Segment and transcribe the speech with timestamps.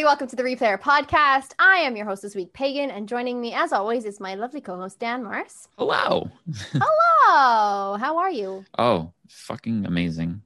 [0.00, 1.52] Everybody, welcome to the Replayer Podcast.
[1.58, 4.62] I am your host this week, Pagan, and joining me, as always, is my lovely
[4.62, 5.68] co host, Dan Mars.
[5.76, 6.30] Hello.
[6.72, 8.64] Hello, how are you?
[8.78, 10.40] Oh, fucking amazing.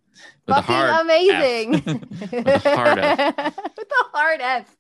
[0.48, 1.70] With Fucking amazing.
[1.70, 3.36] With the hard F.
[3.78, 4.76] With the hard F.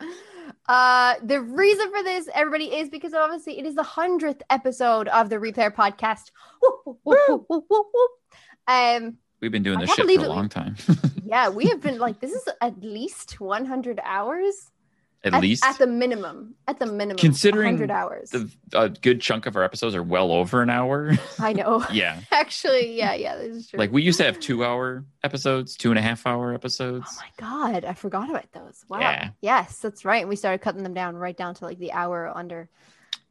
[0.66, 5.30] Uh, the reason for this, everybody, is because obviously it is the 100th episode of
[5.30, 6.32] the Replayer Podcast.
[6.60, 8.08] Woo, woo, woo.
[8.66, 10.74] Um, We've been doing this shit for a long time.
[11.24, 14.70] Yeah, we have been like, this is at least 100 hours.
[15.24, 16.54] At, least At the minimum.
[16.68, 17.16] At the minimum.
[17.16, 18.28] Considering 100 hours.
[18.30, 21.12] the, a good chunk of our episodes are well over an hour.
[21.38, 21.82] I know.
[21.92, 22.20] yeah.
[22.30, 23.78] Actually, yeah, yeah, this is true.
[23.78, 27.06] Like we used to have two hour episodes, two and a half hour episodes.
[27.08, 27.30] oh my
[27.72, 28.84] god, I forgot about those.
[28.86, 29.00] Wow.
[29.00, 29.30] Yeah.
[29.40, 30.28] Yes, that's right.
[30.28, 32.68] We started cutting them down right down to like the hour under.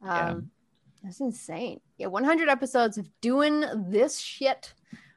[0.02, 0.34] Um, Yeah.
[1.04, 1.80] That's insane.
[1.98, 4.72] Yeah, 100 episodes of doing this shit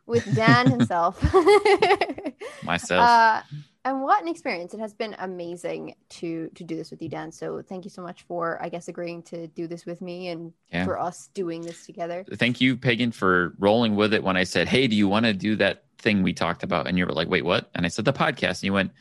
[0.08, 1.22] with Dan himself.
[2.64, 3.02] Myself.
[3.08, 3.42] uh,
[3.86, 4.74] and what an experience!
[4.74, 7.32] It has been amazing to to do this with you, Dan.
[7.32, 10.52] So thank you so much for, I guess, agreeing to do this with me and
[10.72, 10.84] Yeah.
[10.84, 12.26] for us doing this together.
[12.34, 15.34] Thank you, Pagan, for rolling with it when I said, Hey, do you want to
[15.34, 16.88] do that thing we talked about?
[16.88, 17.70] And you were like, Wait, what?
[17.76, 18.56] And I said, The podcast.
[18.60, 18.92] And you went,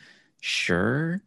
[0.41, 1.21] Sure.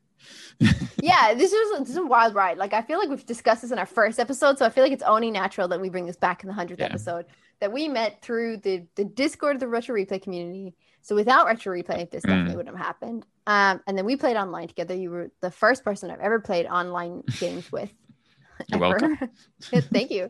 [1.02, 2.58] yeah, this was this is a wild ride.
[2.58, 4.92] Like I feel like we've discussed this in our first episode, so I feel like
[4.94, 6.88] it's only natural that we bring this back in the hundredth Yeah.
[6.88, 7.26] episode.
[7.62, 10.76] That we met through the the Discord of the Retro Replay community.
[11.02, 12.30] So without Retro Replay, this Mm.
[12.30, 13.26] definitely wouldn't have happened.
[13.48, 14.94] Um, and then we played online together.
[14.96, 17.90] You were the first person I've ever played online games with.
[18.68, 19.18] You're welcome.
[19.62, 20.30] Thank you.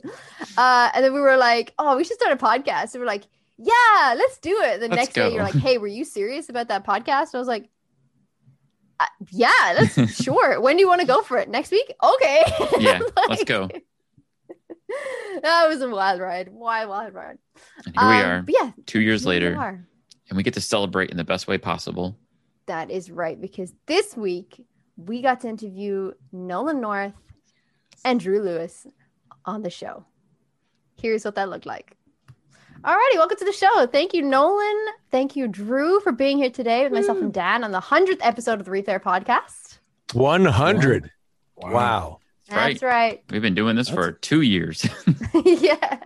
[0.58, 3.24] Uh, and then we were like, "Oh, we should start a podcast." And we're like,
[3.58, 6.68] "Yeah, let's do it." The Let's next day, you're like, "Hey, were you serious about
[6.70, 7.70] that podcast?" I was like,
[9.00, 10.62] uh, "Yeah, let's sure.
[10.62, 11.50] When do you want to go for it?
[11.50, 11.92] Next week?
[12.04, 12.44] Okay."
[12.80, 13.68] Yeah, let's go.
[15.42, 16.50] That was a wild ride.
[16.52, 17.38] Why wild ride.
[17.86, 19.86] And here we Um, are, yeah, two years here we later,
[20.30, 22.18] and we get to celebrate in the best way possible.
[22.66, 24.66] That is right because this week
[24.98, 27.14] we got to interview Nolan North
[28.04, 28.86] and Drew Lewis
[29.46, 30.06] on the show.
[31.02, 31.96] Here's what that looked like.
[32.82, 33.88] Alrighty, welcome to the show.
[33.88, 34.86] Thank you, Nolan.
[35.12, 38.60] Thank you, Drew, for being here today with myself and Dan on the hundredth episode
[38.60, 39.80] of the Replayer podcast.
[40.14, 41.12] 100.
[41.58, 42.20] Wow.
[42.50, 43.24] That's right.
[43.30, 44.88] We've been doing this for two years.
[45.46, 46.00] yeah.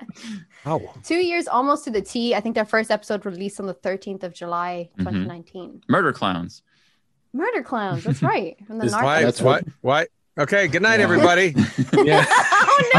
[0.65, 2.33] Oh, Two years almost to the T.
[2.35, 5.05] I think their first episode released on the 13th of July, Mhm.
[5.05, 5.81] 2019.
[5.89, 6.61] Murder clowns.
[7.33, 8.03] Murder Clowns.
[8.03, 8.55] That's right.
[8.67, 10.05] From the is why, That's why, why?
[10.37, 10.67] Okay.
[10.67, 11.03] Good night, Yeah.
[11.03, 11.55] everybody.
[12.03, 12.25] Yeah.
[12.29, 12.89] oh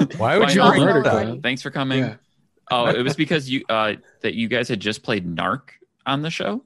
[0.00, 0.06] no.
[0.16, 0.70] Why would Why you not?
[0.74, 1.42] bring Murder that.
[1.42, 1.98] Thanks for coming.
[2.00, 2.14] Yeah.
[2.70, 5.70] Oh, it was because you uh that you guys had just played Narc
[6.06, 6.64] on the show.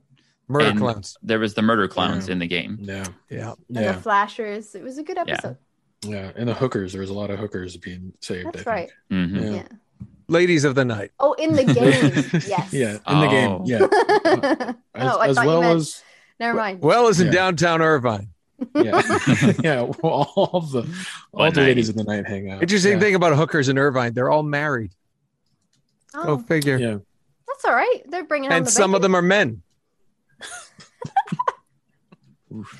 [0.48, 1.16] Murder clowns.
[1.22, 2.32] There was the murder clowns Yeah.
[2.32, 2.76] in the game.
[2.80, 3.06] Yeah.
[3.30, 3.54] Yeah.
[3.68, 3.92] And Yeah.
[3.92, 4.74] the flashers.
[4.74, 5.56] It was a good episode.
[6.06, 6.30] Yeah.
[6.36, 6.92] And the hookers.
[6.92, 8.52] There was a lot of hookers being saved.
[8.52, 8.90] That's I right.
[9.08, 9.30] think.
[9.30, 9.42] Mhm.
[9.42, 9.50] Yeah.
[9.56, 9.62] Yeah.
[10.28, 11.10] Ladies of the night.
[11.20, 12.42] Oh, in the game.
[12.48, 12.72] yes.
[12.72, 12.92] yeah.
[13.08, 13.30] In the Oh.
[13.30, 13.62] game.
[13.66, 14.72] Yeah.
[14.94, 15.76] As, oh, as well you meant.
[15.80, 16.02] as
[16.40, 16.80] Never mind.
[16.80, 17.32] Well, as in Yeah.
[17.32, 18.28] downtown Irvine.
[18.74, 19.02] yeah.
[19.62, 19.82] yeah.
[19.82, 20.86] Well, all the all
[21.32, 21.66] One the night.
[21.66, 22.62] ladies of the night hang out.
[22.62, 23.00] Interesting yeah.
[23.00, 24.92] thing about hookers in Irvine, they're all married.
[26.12, 26.78] Go oh, figure.
[26.78, 26.98] Yeah.
[27.48, 28.00] that's all right.
[28.08, 29.62] They're bringing home And the some of them are men.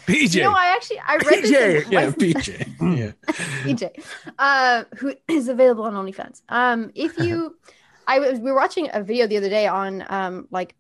[0.07, 0.35] PJ.
[0.37, 2.05] You know, I actually I read this PJ, in Yeah.
[2.07, 2.97] West- PJ.
[2.99, 3.13] Yeah.
[3.65, 4.05] PJ,
[4.39, 6.43] uh, who is available on OnlyFans.
[6.49, 7.57] Um, if you,
[8.07, 10.75] I was we were watching a video the other day on um like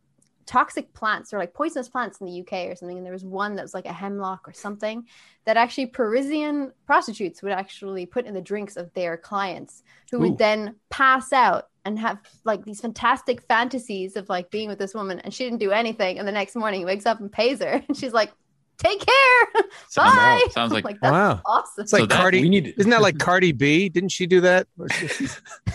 [0.46, 3.56] toxic plants or like poisonous plants in the UK or something, and there was one
[3.56, 5.06] that was like a hemlock or something
[5.46, 10.20] that actually Parisian prostitutes would actually put in the drinks of their clients, who Ooh.
[10.20, 14.94] would then pass out and have like these fantastic fantasies of like being with this
[14.94, 17.60] woman, and she didn't do anything, and the next morning he wakes up and pays
[17.60, 18.30] her, and she's like.
[18.78, 19.62] Take care.
[19.88, 20.44] Sounds- Bye.
[20.50, 21.40] sounds like- that's Wow.
[21.46, 21.82] awesome.
[21.84, 22.42] It's like So that- Cardi.
[22.42, 23.88] we need Isn't that like Cardi B?
[23.88, 24.66] Didn't she do that?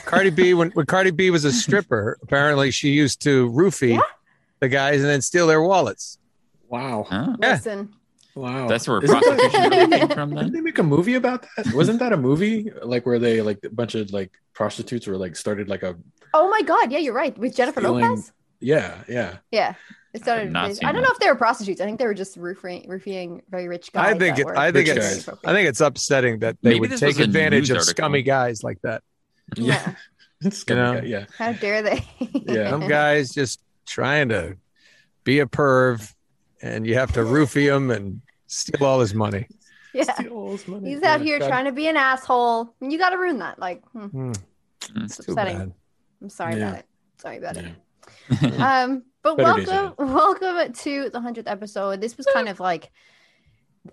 [0.05, 4.01] Cardi B, when, when Cardi B was a stripper, apparently she used to roofie Yeah.
[4.59, 6.17] the guys and then steal their wallets.
[6.67, 7.35] wow, Huh?
[7.41, 7.53] Yeah.
[7.53, 7.93] Listen,
[8.35, 8.67] wow.
[8.67, 11.73] That's where Isn't prostitution really came from Didn't they make a movie about that?
[11.73, 15.35] Wasn't that a movie like where they like a bunch of like prostitutes were like
[15.35, 15.95] started like a
[16.33, 17.35] oh my god, yeah, you're right.
[17.37, 18.31] With Jennifer Stealing- Lopez.
[18.59, 19.73] yeah yeah Yeah.
[20.13, 20.51] It started.
[20.51, 20.93] not I don't that.
[21.01, 21.79] know if they were prostitutes.
[21.81, 24.15] I think they were just roofing, roofing very rich guys.
[24.15, 24.47] I think it.
[24.47, 25.25] I think it's.
[25.25, 25.37] guys.
[25.45, 27.91] I think it's upsetting that they Maybe would take advantage of article.
[27.91, 29.03] scummy guys like that.
[29.55, 29.93] Yeah.
[30.41, 31.01] it's You know?
[31.01, 32.05] be- yeah How dare they?
[32.47, 32.69] Yeah.
[32.71, 34.57] Some guys just trying to
[35.23, 36.11] be a perv,
[36.61, 39.47] and you have to roofie him and steal all his money.
[39.93, 40.05] yeah.
[40.83, 42.73] He's out here trying to be an asshole.
[42.81, 43.59] And you got to ruin that.
[43.59, 44.35] Like, hmm, Mm.
[45.03, 45.57] it's too upsetting.
[45.57, 45.73] bad.
[46.21, 46.67] I'm sorry Yeah.
[46.69, 46.85] about it.
[47.17, 47.65] Sorry about it.
[48.59, 52.01] Um, but Better welcome, welcome to the hundredth episode.
[52.01, 52.91] This was kind of like,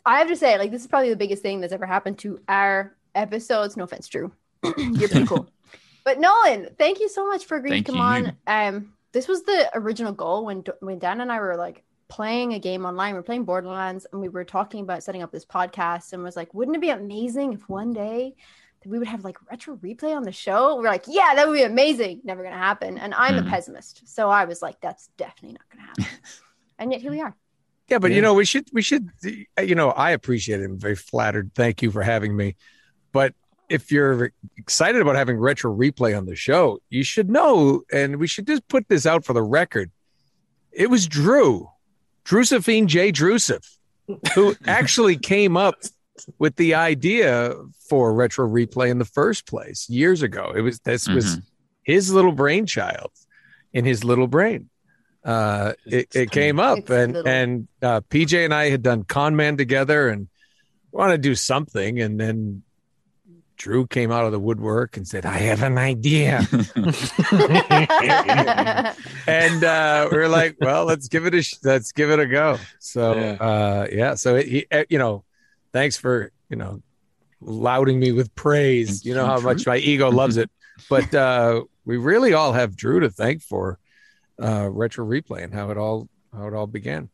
[0.04, 2.40] I have to say, like, this is probably the biggest thing that's ever happened to
[2.48, 3.76] our episodes.
[3.76, 4.32] No offense, Drew.
[4.76, 5.48] You're pretty cool.
[6.04, 8.00] But Nolan, thank you so much for agreeing to come you.
[8.00, 8.36] on.
[8.46, 12.60] Um, this was the original goal when when Dan and I were like playing a
[12.60, 13.14] game online.
[13.14, 16.36] We are playing Borderlands, and we were talking about setting up this podcast, and was
[16.36, 18.36] like, wouldn't it be amazing if one day
[18.82, 20.76] that we would have like retro replay on the show?
[20.76, 22.20] We're like, yeah, that would be amazing.
[22.24, 22.98] Never gonna happen.
[22.98, 23.46] And I'm Mhm.
[23.46, 26.04] a pessimist, so I was like, that's definitely not gonna happen.
[26.78, 27.34] and yet here we are.
[27.88, 28.16] Yeah, but Yeah.
[28.16, 30.64] you know, we should we should you know, I appreciate it.
[30.64, 31.52] I'm very flattered.
[31.54, 32.56] Thank you for having me.
[33.12, 33.34] But
[33.68, 38.26] if you're excited about having retro replay on the show, you should know, and we
[38.28, 39.90] should just put this out for the record.
[40.70, 41.68] It was Drew,
[42.24, 43.10] Drusephine J.
[43.10, 43.64] Drusef,
[44.34, 45.74] who actually came up
[46.38, 47.54] with the idea
[47.88, 50.52] for retro replay in the first place years ago.
[50.54, 51.42] It was this was Mhm.
[51.82, 53.10] his little brainchild
[53.72, 54.68] in his little brain.
[55.24, 57.28] Uh, it, it came up It's and little.
[57.30, 60.28] and uh, PJ and I had done Con Man together and
[60.92, 62.62] want to do something, and then
[63.56, 66.46] Drew came out of the woodwork and said, "I have an idea,"
[69.26, 72.26] and uh, we are like, "Well, let's give it a sh- let's give it a
[72.26, 73.32] go." So Yeah.
[73.32, 75.24] uh, yeah, so it, he, uh, you know,
[75.76, 76.80] thanks for you know
[77.40, 79.04] lauding me with praise.
[79.04, 80.50] You know how much my ego loves it,
[80.88, 83.78] but uh, we really all have Drew to thank for
[84.42, 87.10] uh, retro replay and how it all how it all began.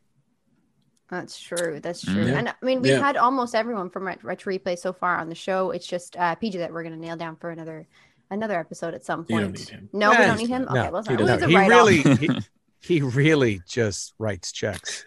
[1.10, 1.78] That's true.
[1.82, 2.24] That's true.
[2.24, 2.38] Yeah.
[2.38, 3.00] And I mean, we've Yeah.
[3.06, 5.70] had almost everyone from Retro Replay so far on the show.
[5.70, 7.86] It's just uh, PJ that we're going to nail down for another
[8.30, 9.42] another episode at some You point.
[9.44, 9.88] don't need him.
[9.92, 10.66] No, we don't need him.
[10.72, 11.68] no, Okay, well, he it was No, a he write-off.
[11.86, 12.30] really he,
[12.80, 15.04] he really just writes checks.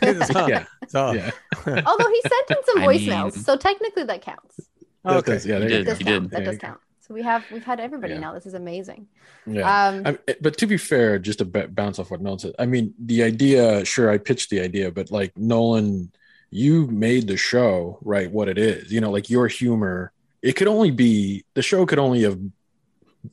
[0.00, 0.48] That's all.
[0.48, 1.14] yeah That's all.
[1.16, 1.30] yeah
[1.66, 4.60] Although he sent in some I voicemails, mean- so technically that counts.
[5.04, 5.32] That Okay.
[5.32, 6.24] does- yeah He did, he did.
[6.24, 6.80] That There does count.
[7.00, 8.20] So we have we've had everybody Yeah.
[8.20, 8.32] now.
[8.34, 9.06] This is amazing.
[9.46, 12.54] yeah Um, I, but to be fair, just to b- bounce off what Nolan said,
[12.58, 16.10] I mean, the idea, sure, I pitched the idea, but like Nolan,
[16.50, 18.30] you made the show, right?
[18.30, 21.98] What it is, you know, like your humor, it could only be, the show could
[21.98, 22.38] only have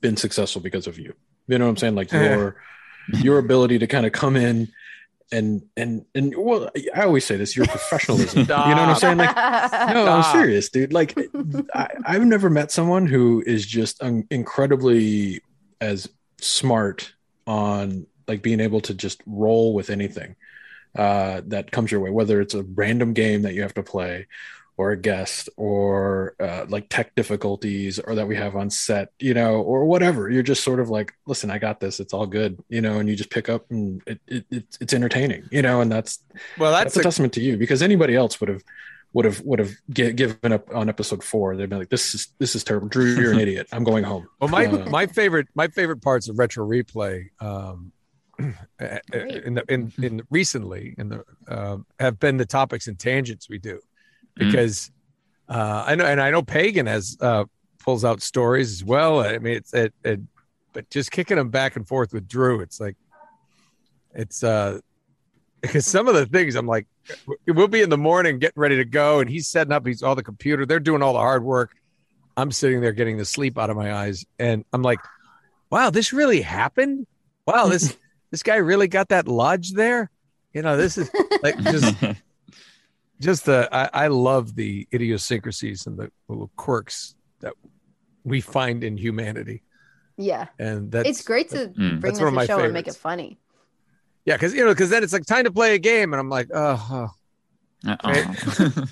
[0.02, 1.14] been successful because of you.
[1.48, 1.96] You know what I'm saying?
[1.96, 2.58] Like your,
[3.22, 4.68] your ability to kind of come in
[5.32, 8.42] and, and, and, well, I always say this, your professionalism.
[8.42, 9.18] you know what I'm saying?
[9.18, 10.94] Like, no, I'm serious, dude.
[10.94, 11.18] Like,
[11.74, 15.42] I, I've never met someone who is just um, incredibly
[15.80, 17.14] as smart
[17.48, 20.36] on like being able to just roll with anything
[20.96, 24.28] uh, that comes your way, whether it's a random game that you have to play,
[24.78, 29.34] or a guest, or uh, like tech difficulties, or that we have on set, you
[29.34, 30.30] know, or whatever.
[30.30, 32.00] You're just sort of like, listen, I got this.
[32.00, 34.94] It's all good, you know, and you just pick up and it, it, it's it's
[34.94, 36.20] entertaining, you know, and that's
[36.58, 38.64] Well, that's, that's a, a, testament to you because anybody else would have
[39.14, 41.56] would have would have gi- given up on episode four.
[41.56, 43.16] They'd been like, "This is this is terrible, Drew.
[43.16, 43.68] You're an idiot.
[43.72, 44.50] I'm going home." well.
[44.50, 47.30] My Uh, my favorite my favorite parts of retro replay.
[47.40, 47.92] Um,
[48.40, 53.60] in the in in recently in the um have been the topics and tangents we
[53.60, 53.80] do
[54.42, 54.52] Mm.
[54.52, 54.92] because
[55.50, 57.46] uh i know and i know pagan has uh
[57.80, 59.22] pulls out stories as well.
[59.22, 60.20] I mean it's it, it
[60.74, 62.96] but just kicking them back and forth with drew it's like
[64.14, 64.80] it's uh
[65.62, 66.86] because some of the things i'm like
[67.48, 70.16] we'll be in the morning getting ready to go and he's setting up he's all
[70.16, 71.72] the computer they're doing all the hard work.
[72.38, 75.00] I'm sitting there getting the sleep out of my eyes and i'm like
[75.72, 77.08] wow this really happened?
[77.48, 77.98] Wow this
[78.32, 80.12] this guy really got that lodge there?
[80.54, 81.10] You know this is
[81.42, 81.96] like just
[83.22, 87.54] just the I, I love the idiosyncrasies and the little quirks that
[88.24, 89.64] we find in humanity.
[90.18, 91.74] Yeah, and that's it's great to Mm.
[91.76, 93.40] bring That's this one to my show and make it funny.
[94.26, 96.30] yeah because you know because then it's like time to play a game and i'm
[96.30, 97.08] like oh,
[97.88, 98.86] Uh-oh.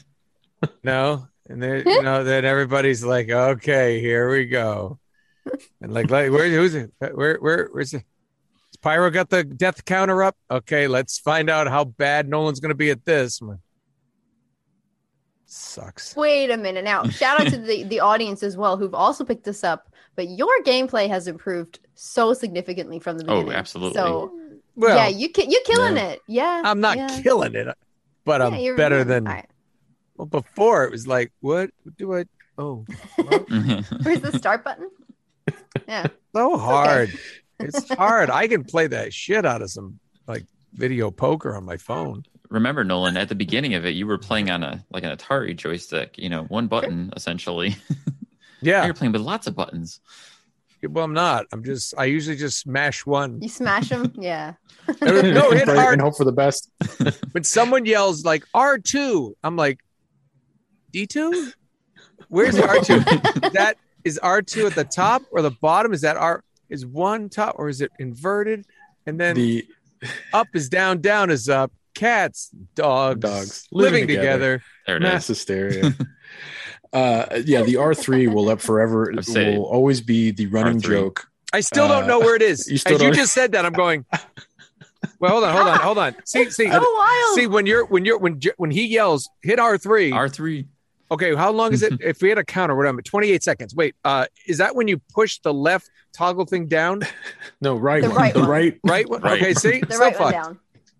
[0.83, 1.27] no?
[1.47, 4.99] And then you know then everybody's like okay here we go.
[5.81, 6.91] And like like where who's it?
[6.99, 8.03] Where where where's it?
[8.03, 10.35] Has pyro got the death counter up?
[10.49, 13.41] Okay let's find out how bad nolan's going to be at this.
[13.41, 13.57] Like,
[15.51, 16.15] Sucks.
[16.15, 17.03] Wait a minute now.
[17.05, 19.91] Shout out to the, the audience as well who've also picked this up.
[20.15, 23.53] But your gameplay has improved so significantly from the oh, beginning.
[23.53, 23.95] Oh, absolutely.
[23.95, 24.31] So
[24.75, 26.07] Well, yeah, you ki- you're killing Yeah.
[26.09, 26.21] it.
[26.27, 26.61] Yeah.
[26.65, 27.19] I'm not yeah.
[27.23, 27.67] killing it,
[28.25, 29.03] but Yeah, I'm you're- better yeah.
[29.05, 29.27] than.
[29.27, 29.49] All right.
[30.17, 32.25] Well, before it was like, what do I?
[32.57, 32.85] Oh,
[34.03, 34.89] Where's the start button?
[35.87, 36.07] Yeah.
[36.35, 37.11] so hard.
[37.59, 38.29] It's hard.
[38.29, 42.23] I can play that shit out of some like video poker on my phone.
[42.49, 45.55] Remember, Nolan, at the beginning of it, you were playing on a like an Atari
[45.55, 47.75] joystick, you know, one button essentially.
[48.61, 48.83] Yeah.
[48.83, 50.01] You're playing with lots of buttons.
[50.83, 51.45] Well, I'm not.
[51.53, 51.93] I'm just.
[51.97, 53.41] I usually just smash one.
[53.41, 54.11] You smash them.
[54.19, 54.55] Yeah.
[55.01, 55.93] no, hit Pray hard.
[55.93, 56.69] and hope for the best.
[57.31, 59.79] When someone yells like R2, I'm like,
[60.93, 61.53] D2?
[62.27, 63.53] Where's R2?
[63.53, 65.93] That is R2 at the top or the bottom?
[65.93, 68.65] Is that R is one top or is it inverted?
[69.05, 69.65] And then The
[70.33, 71.71] up is down, down is up.
[71.99, 74.63] Cats, dogs, Dogs living, living together.
[74.87, 75.37] There it mass is.
[75.37, 75.93] hysteria.
[76.93, 79.11] uh, yeah, the R three will up forever.
[79.11, 79.27] I'd
[79.57, 80.87] will always be the running R3.
[80.89, 81.27] joke.
[81.51, 82.67] I still don't Uh, know where it is.
[82.71, 84.05] you still As you don't- just said that, I'm going.
[85.21, 86.15] Well, hold on, hold on, hold on.
[86.25, 87.35] See, see, So wild.
[87.35, 87.47] see.
[87.47, 90.11] When you're when you're when when he yells, hit R three.
[90.11, 90.65] R3.
[91.11, 91.93] Okay, how long is it?
[92.01, 93.73] if we had a counter, what am 28 seconds.
[93.73, 97.01] Wait, uh, is that when you push the left toggle thing down?
[97.61, 98.17] No, right The one.
[98.17, 98.49] right the one.
[98.49, 98.79] right.
[98.85, 99.09] Right?
[99.09, 99.21] one?
[99.21, 99.41] Right.
[99.41, 100.45] Okay, see, the so right one fucked.
[100.45, 100.59] down.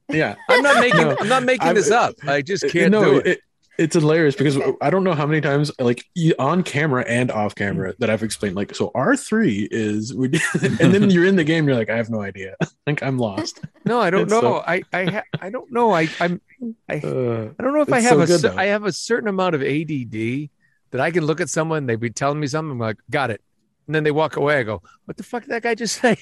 [0.10, 0.36] Yeah.
[0.50, 1.02] I'm not making.
[1.02, 1.16] No.
[1.20, 2.16] I'm not making I'm- this up.
[2.28, 3.42] I just can't no, do it.
[3.78, 6.04] It's hilarious because I don't know how many times, like
[6.38, 8.58] on camera and off camera, that I've explained.
[8.58, 11.66] Like, so R three is, and then you're in the game.
[11.66, 12.58] You're like, I have no idea.
[12.88, 13.62] like, I'm lost.
[13.86, 14.42] No, I don't It's know.
[14.42, 15.94] so- I I ha- I don't know.
[15.94, 16.42] I I'm
[16.90, 18.58] I Uh, I don't know if I have so a though.
[18.58, 20.50] I have a certain amount of ADD
[20.92, 23.42] that I can look at someone, They'd be telling me something, I'm like, got it,
[23.88, 24.58] and then they walk away.
[24.60, 26.18] I go, what the fuck did that guy just say?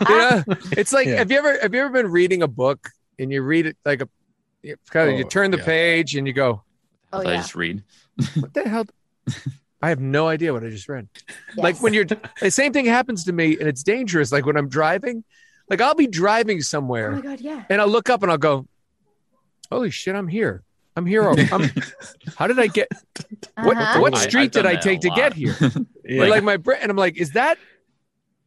[0.08, 1.16] you know, it's like Yeah.
[1.16, 4.02] have you ever have you ever been reading a book and you read it like
[4.02, 4.08] a
[4.62, 5.64] you kind of you Oh, turn the yeah.
[5.64, 6.62] page and you go,
[7.12, 7.82] Oh I just read.
[8.34, 8.86] what the hell?
[9.82, 11.08] I have no idea what I just read.
[11.28, 11.58] Yes.
[11.58, 14.32] Like when you're the same thing happens to me and it's dangerous.
[14.32, 15.22] Like when I'm driving,
[15.70, 17.12] like I'll be driving somewhere.
[17.12, 17.40] Oh somewhere my god.
[17.44, 17.64] Yeah.
[17.70, 18.66] and I'll look up and I'll go,
[19.70, 20.62] "Holy shit, I'm here!
[20.96, 21.28] I'm here!
[21.28, 21.70] I'm,
[22.36, 22.88] how did I get?
[23.58, 24.00] What Uh-huh.
[24.00, 25.54] what street I've did I take to get here?
[26.04, 26.24] yeah.
[26.24, 27.58] Like my brain, and I'm like, is that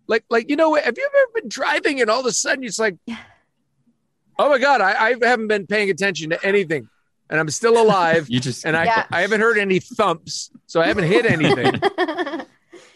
[0.10, 0.74] like like you know?
[0.76, 3.18] Have you ever been driving and all of a sudden it's like, Yeah.
[4.38, 6.90] oh my god, I, I haven't been paying attention to anything,
[7.30, 9.06] and I'm still alive, You just and I Yeah.
[9.12, 11.80] I haven't heard any thumps, so I haven't hit anything.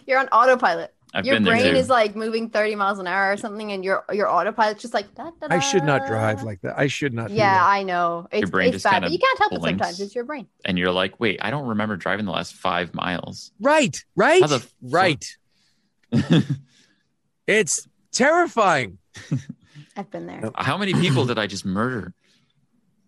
[0.05, 0.93] You're on autopilot.
[1.15, 1.77] I've your brain too.
[1.77, 5.13] is like moving 30 miles an hour or something, and your your autopilot's just like.
[5.13, 6.77] Da, da, I should not drive like that.
[6.77, 7.29] I should not.
[7.29, 7.63] Yeah.
[7.63, 8.27] I know.
[8.31, 9.99] It's, brain it's just bad, kinda but you can't help it sometimes.
[10.01, 10.47] It's your brain.
[10.65, 13.51] and you're like, wait, I don't remember driving the last five miles.
[13.61, 14.71] right, right, How the fuck?
[14.81, 15.37] right.
[17.47, 18.97] It's terrifying.
[19.97, 20.51] I've been there.
[20.55, 22.13] How many people did I just murder?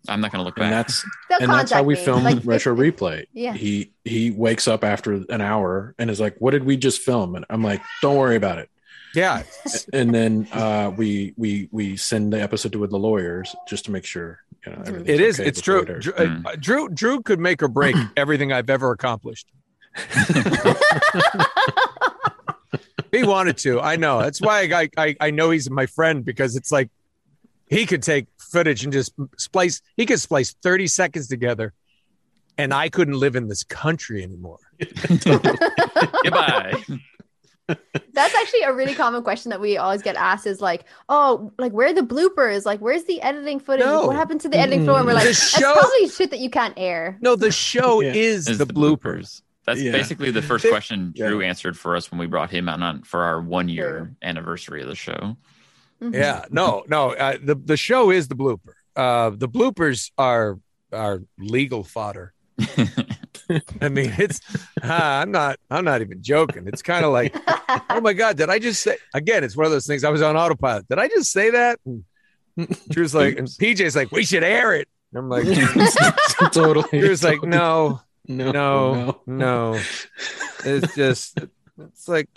[0.08, 0.86] I'm not going to look and back.
[0.86, 2.00] that's They'll and that's how we me.
[2.06, 3.26] film Like, retro replay.
[3.34, 3.54] Yeah.
[3.54, 7.36] He he wakes up after an hour and is like, "What did we just film?"
[7.36, 8.70] And I'm like, "Don't worry about it."
[9.16, 9.42] Yeah,
[9.94, 13.92] And then uh, we we we send the episode to with the lawyers just to
[13.92, 15.40] make sure you know it is.
[15.40, 15.80] okay It's true.
[15.82, 16.02] it.
[16.02, 16.46] Drew, Mm.
[16.46, 19.48] uh, Drew Drew could make or break everything I've ever accomplished.
[23.16, 23.80] he wanted to.
[23.82, 24.20] I know.
[24.22, 26.90] That's why I, I I know he's my friend because it's like
[27.68, 29.82] he could take footage and just splice.
[29.98, 31.74] He could splice thirty seconds together,
[32.58, 34.60] and I couldn't live in this country anymore.
[36.24, 36.74] Goodbye.
[37.68, 41.72] That's actually a really common question that we always get asked is like, oh, like
[41.72, 42.64] where are the bloopers?
[42.64, 43.86] Like where's the editing footage?
[43.86, 44.06] No.
[44.06, 44.98] what happened to the editing floor?
[45.00, 47.18] And we're like, The that's show- probably shit that you can't air.
[47.22, 48.14] No, the show Yeah.
[48.14, 49.42] is Is the, bloopers.
[49.66, 49.92] That's Yeah.
[49.92, 51.30] basically the first They- question Yeah.
[51.30, 54.16] Drew answered for us when we brought him on, on for our one year True.
[54.22, 55.38] anniversary of the show.
[56.02, 56.14] Mhm.
[56.14, 57.12] Yeah, no, no.
[57.14, 58.74] Uh, the the show is the blooper.
[58.96, 60.60] Uh, the bloopers are
[60.94, 62.34] are legal fodder.
[63.82, 64.40] I mean, it's
[64.84, 66.68] ah, I'm not I'm not even joking.
[66.68, 67.36] It's kind of like,
[67.90, 69.44] oh my god, did I just say again?
[69.44, 70.04] It's one of those things.
[70.04, 70.88] I was on autopilot.
[70.88, 71.80] Did I just say that?
[71.86, 72.04] And
[72.90, 74.88] Drew's like, and PJ's like, we should air it.
[75.14, 75.46] And I'm like,
[76.52, 76.88] totally.
[77.00, 79.80] Drew's like, no, no, no, no.
[80.64, 81.40] It's just,
[81.80, 82.28] it's like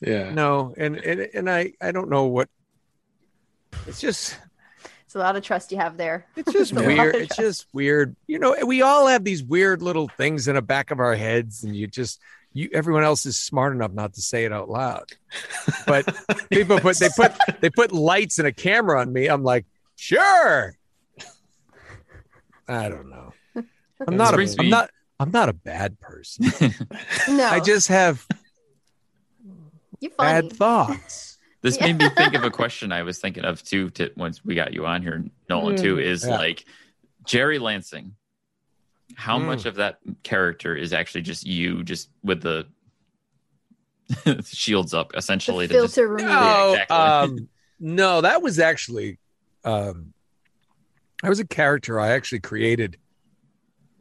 [0.00, 0.30] Yeah.
[0.30, 2.48] no, and and and I I don't know what.
[3.86, 4.36] It's just
[5.04, 6.26] It's a lot of trust you have there.
[6.36, 7.14] It's just It's weird.
[7.14, 8.16] It's just weird.
[8.26, 11.64] You know, we all have these weird little things in the back of our heads,
[11.64, 12.20] and you just
[12.52, 15.12] you everyone else is smart enough not to say it out loud.
[15.86, 16.04] But
[16.50, 19.28] people put they put they put lights and a camera on me.
[19.28, 20.74] I'm like, sure.
[22.68, 23.32] I don't know.
[24.06, 26.46] I'm not a, brings I'm not I'm not a bad person.
[27.28, 28.26] No, I just have
[30.00, 31.32] you're bad thoughts.
[31.62, 31.86] This Yeah.
[31.86, 33.90] made me think of a question I was thinking of too.
[33.90, 36.36] To once we got you on here, Nolan too, is Yeah.
[36.36, 36.64] like
[37.24, 38.14] Jerry Lansing.
[39.16, 39.46] How Mm.
[39.46, 42.66] much of that character is actually just you, just with the
[44.44, 45.66] shields up, essentially?
[45.66, 46.30] The to just- filter remover.
[46.30, 46.96] Yeah, exactly.
[46.96, 47.48] um,
[47.80, 49.18] no, that was actually
[49.64, 50.12] um,
[51.22, 52.98] that was a character I actually created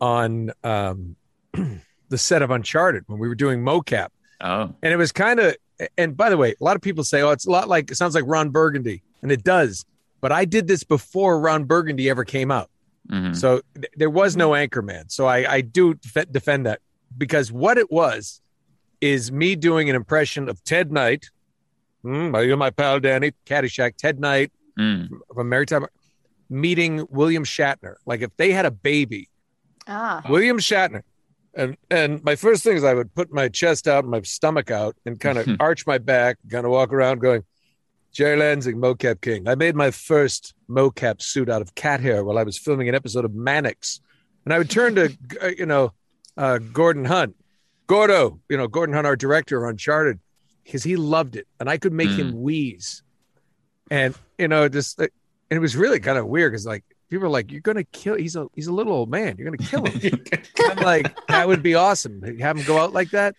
[0.02, 1.16] on um,
[2.10, 4.10] the set of Uncharted when we were doing mocap,
[4.42, 5.56] oh, and it was kind of.
[5.98, 7.96] And by the way, a lot of people say, "Oh, it's a lot like it
[7.96, 9.86] sounds like Ron Burgundy," and it does.
[10.22, 12.70] But I did this before Ron Burgundy ever came out.
[13.12, 13.36] mhm.
[13.36, 15.12] So th- there was no Anchorman.
[15.12, 16.80] So I, I do def- defend that
[17.18, 18.42] because what it was
[19.02, 21.30] is me doing an impression of Ted Knight.
[22.04, 23.34] Mm, you're my pal, Danny.
[23.46, 23.98] Caddyshack.
[23.98, 25.10] Ted Knight Mm.
[25.34, 25.86] from Maritime
[26.50, 27.96] meeting William Shatner.
[28.06, 29.30] Like if they had a baby,
[29.88, 30.24] Ah.
[30.30, 31.02] William Shatner.
[31.54, 34.96] And and my first thing is I would put my chest out, my stomach out,
[35.06, 37.44] and kind of arch my back, kind of walk around going,
[38.16, 39.48] Jerry Lansing, mocap king.
[39.48, 42.96] I made my first mocap suit out of cat hair while I was filming an
[42.96, 44.00] episode of Mannix.
[44.46, 45.92] And I would turn to, uh, you know,
[46.38, 47.36] uh, Gordon Hunt,
[47.88, 50.20] Gordo, you know, Gordon Hunt, our director of Uncharted,
[50.64, 51.46] because he loved it.
[51.60, 53.04] And I could make him wheeze.
[53.92, 55.08] And, you know, just, uh,
[55.50, 57.84] and it was really kind of weird because, like, people are like, you're going to
[57.86, 59.36] kill, he's a, he's a little old man.
[59.38, 60.22] You're going to kill him.
[60.70, 62.22] I'm like, that would be awesome.
[62.40, 63.36] Have him go out like that.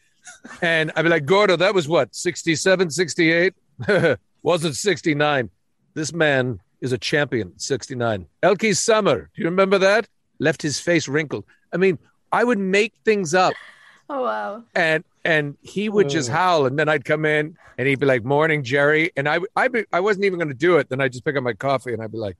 [0.62, 3.54] And I'd be like, Gordo, that was what, 67, 68?
[4.42, 5.50] Wasn't 69.
[5.92, 8.26] This man is a champion, 69.
[8.42, 10.08] Elke Sommer, do you remember that?
[10.38, 11.44] Left his face wrinkled.
[11.72, 11.98] I mean,
[12.32, 13.52] I would make things up
[14.08, 14.62] Oh wow.
[14.74, 16.32] and and he would just oh.
[16.32, 19.10] howl and then I'd come in and he'd be like, morning, Jerry.
[19.16, 20.88] And I, I, be, I wasn't even going to do it.
[20.88, 22.36] Then I'd just pick up my coffee and I'd be like,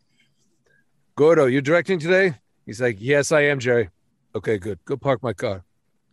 [1.17, 2.35] Gordo, you're directing today?
[2.67, 3.89] He's like, yes, I am, Jerry.
[4.35, 4.79] Okay, good.
[4.85, 5.65] Go park my car.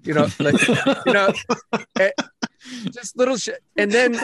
[0.04, 0.56] You know, like,
[1.06, 1.34] you know,
[2.00, 2.12] eh,
[2.92, 3.62] just little shit.
[3.78, 4.18] And then,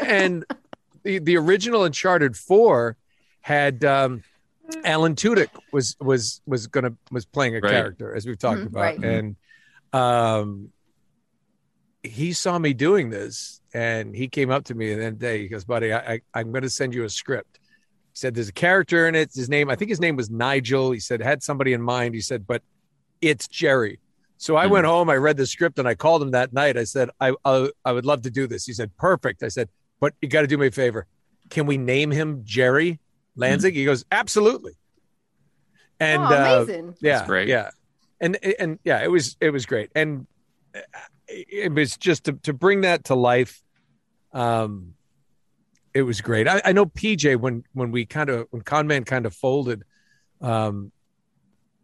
[0.00, 0.44] and
[1.02, 2.96] the, the original Uncharted 4
[3.40, 4.22] had, um,
[4.84, 7.72] Alan Tudyk was was was gonna was playing a Right.
[7.72, 9.02] character as we've talked Mhm, about, right.
[9.02, 9.36] and
[9.92, 10.70] um,
[12.04, 15.48] he saw me doing this, and he came up to me and then day he
[15.48, 17.58] goes, "Buddy, I, I I'm going to send you a script."
[18.20, 19.32] He said, "There's a character in it.
[19.34, 22.14] His name, I think his name was Nigel." He said had somebody in mind.
[22.14, 22.62] He said, "But
[23.22, 23.98] it's Jerry."
[24.36, 24.70] So I Mhm.
[24.72, 26.76] went home, I read the script, and I called him that night.
[26.76, 29.70] I said, I, I I would love to do this." He said, "Perfect." I said,
[30.00, 31.06] "But you got to do me a favor.
[31.48, 33.00] Can we name him Jerry
[33.36, 34.76] Lansing?" He goes, "Absolutely."
[35.98, 36.96] And oh, uh, amazing.
[37.00, 37.48] yeah, great.
[37.48, 37.70] yeah,
[38.20, 40.26] and and yeah, it was it was great, and
[40.74, 40.80] uh,
[41.26, 43.62] it was just to to bring that to life.
[44.34, 44.94] Um,
[45.94, 46.46] it was great.
[46.48, 49.82] I, I know PJ when when we kind of when Conman kind of folded,
[50.40, 50.92] um,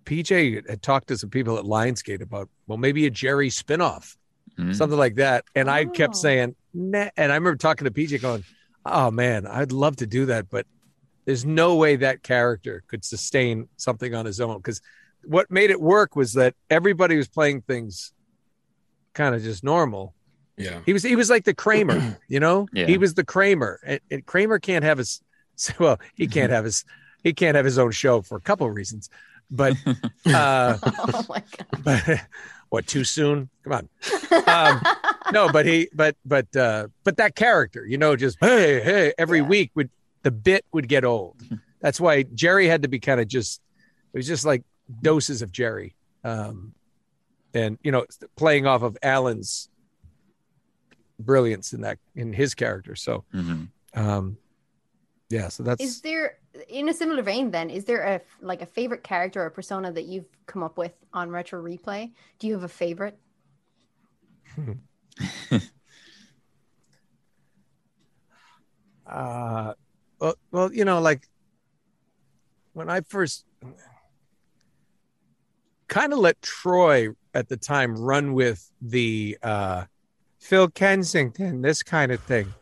[0.04, 4.16] PJ had talked to some people at Lionsgate about well maybe a Jerry spinoff,
[4.58, 4.74] Mhm.
[4.74, 6.18] something like that, and I kept Oh.
[6.18, 8.44] saying nah, and I remember talking to PJ going,
[8.84, 10.66] oh man, I'd love to do that, but
[11.24, 14.80] there's no way that character could sustain something on his own because
[15.24, 18.12] what made it work was that everybody was playing things
[19.14, 20.14] kind of just normal
[20.56, 20.80] Yeah.
[20.86, 22.86] he was he was like the kramer you know Yeah.
[22.86, 25.20] he was the kramer and, and kramer can't have his
[25.78, 26.84] well he can't have his
[27.22, 29.10] he can't have his own show for a couple of reasons
[29.50, 29.74] but
[30.26, 31.82] uh oh my god.
[31.84, 32.20] but
[32.70, 33.88] what too soon come on
[34.46, 34.80] um,
[35.32, 39.38] no but he but but uh but that character you know just hey hey every
[39.38, 39.46] Yeah.
[39.48, 39.90] week would
[40.22, 41.36] the bit would get old
[41.80, 43.60] that's why jerry had to be kind of just
[44.12, 44.62] it was just like
[45.02, 46.72] doses of jerry um
[47.54, 48.04] and you know
[48.36, 49.68] playing off of alan's
[51.18, 53.68] brilliance in that in his character so Mhm.
[53.94, 54.36] um
[55.30, 58.66] yeah so that's Is there in a similar vein then, is there a like a
[58.66, 62.12] favorite character or persona that you've come up with on retro replay?
[62.38, 63.18] Do you have a favorite?
[69.06, 69.74] Uh,
[70.20, 71.28] well, well, you know, like
[72.72, 73.44] when I first
[75.88, 79.84] kind of let Troy at the time run with the uh,
[80.46, 82.54] Phil Kensington, this kind of thing.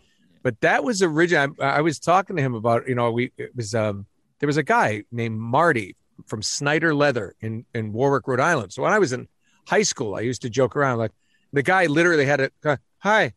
[0.43, 1.55] But that was original.
[1.61, 4.07] I, I was talking to him about, you know, we it was um
[4.39, 5.95] there was a guy named Marty
[6.27, 8.73] from Snyder Leather in in Warwick, Rhode Island.
[8.73, 9.29] So when I was in
[9.69, 11.13] high school, I used to joke around like
[11.53, 13.35] the guy literally had a hi,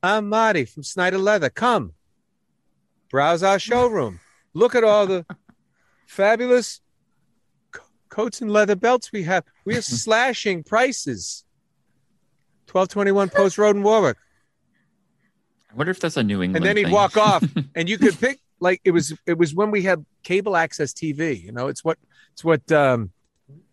[0.00, 1.50] I'm Marty from Snyder Leather.
[1.50, 1.94] Come,
[3.10, 4.20] browse our showroom.
[4.54, 5.26] Look at all the
[6.06, 6.80] fabulous
[7.72, 9.42] co- coats and leather belts we have.
[9.64, 11.44] We are slashing prices.
[12.68, 14.16] Twelve twenty one Post Road in Warwick,
[15.72, 16.56] I wonder if that's a New England.
[16.56, 16.92] and then he'd thing.
[16.94, 19.12] walk off, and you could pick like it was.
[19.26, 21.42] It was when we had cable access TV.
[21.42, 21.98] You know, it's what
[22.32, 22.70] it's what.
[22.72, 23.10] um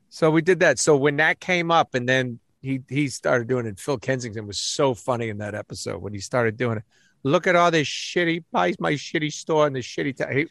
[0.09, 0.79] So we did that.
[0.79, 3.79] So when that came up, and then he he started doing it.
[3.79, 6.83] Phil Kensington was so funny in that episode when he started doing it.
[7.23, 8.27] Look at all this shit.
[8.27, 10.15] He buys my shitty store and the shitty.
[10.15, 10.47] ta- he,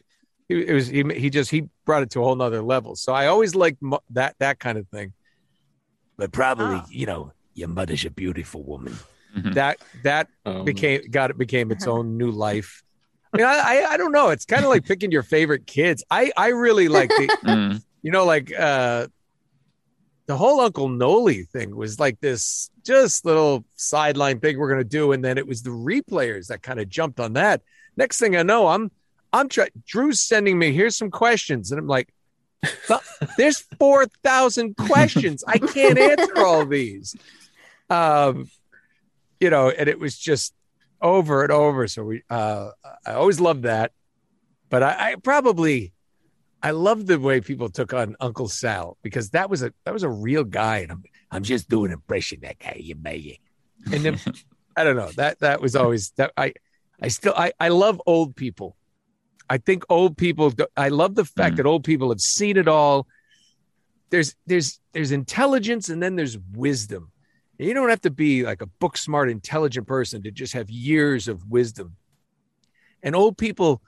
[0.48, 2.94] he it was he, he just he brought it to a whole nother level.
[2.96, 5.12] So I always liked mo- that that kind of thing.
[6.16, 6.84] but probably, Oh.
[6.90, 8.96] you know, your mother's a beautiful woman.
[9.36, 9.54] Mhm.
[9.54, 12.82] That that Um, became got it became its own new life.
[13.32, 14.28] I mean, I I, I don't know.
[14.30, 16.04] It's kind of like picking your favorite kids.
[16.10, 17.82] I I really like the Mm.
[18.02, 19.08] you know like uh
[20.26, 25.12] the whole Uncle Noli thing was like this just little sideline thing we're gonna do,
[25.12, 27.60] and then it was the replayers that kind of jumped on that.
[27.96, 28.90] Next thing I know, I'm
[29.32, 29.70] I'm trying.
[29.86, 32.08] Drew's sending me here's some questions, and I'm like,
[32.86, 33.00] "Th-
[33.36, 35.42] there's four thousand questions.
[35.46, 37.14] I can't answer all these.
[37.90, 38.50] Um,
[39.40, 40.54] you know, and it was just
[41.02, 41.86] over and over.
[41.88, 42.70] So we, uh,
[43.06, 43.92] I always loved that,
[44.70, 45.92] but I, I probably,
[46.62, 50.02] I love the way people took on Uncle Sal because that was a that was
[50.02, 53.38] a real guy, and I'm I'm just doing impression that guy you made.
[53.92, 54.18] And then
[54.76, 56.54] I don't know that that was always that I
[57.02, 58.76] I still I I love old people.
[59.50, 60.48] I think old people.
[60.50, 61.56] do- I love the fact Mhm.
[61.58, 63.06] that old people have seen it all.
[64.08, 67.10] There's there's there's intelligence and then there's wisdom.
[67.58, 70.70] And you don't have to be like a book smart, intelligent person to just have
[70.70, 71.96] years of wisdom.
[73.02, 73.80] And old people,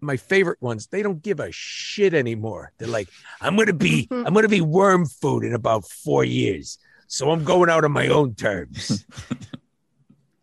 [0.00, 2.72] my favorite ones, they don't give a shit anymore.
[2.78, 3.08] They're like,
[3.40, 7.70] I'm gonna be I'm gonna be worm food in about four years, so I'm going
[7.70, 9.04] out on my own terms.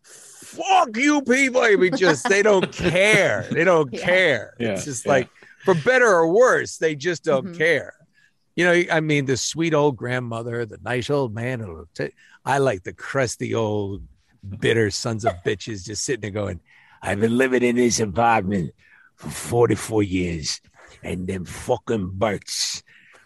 [0.02, 1.60] Fuck you, people!
[1.62, 3.46] I mean, just they don't care.
[3.50, 4.04] They don't Yeah.
[4.04, 4.54] care.
[4.58, 5.12] Yeah, it's just yeah.
[5.12, 5.28] like,
[5.64, 7.56] for better or worse, they just don't Mhm.
[7.58, 7.94] care.
[8.56, 11.60] You know, I mean, the sweet old grandmother, the nice old man.
[11.60, 12.08] who'll ta-
[12.44, 14.02] I like the crusty old,
[14.60, 16.60] bitter sons of bitches just sitting there going,
[17.02, 18.72] I've been living in this apartment
[19.16, 20.60] for 44 years,
[21.02, 22.82] and them fucking birds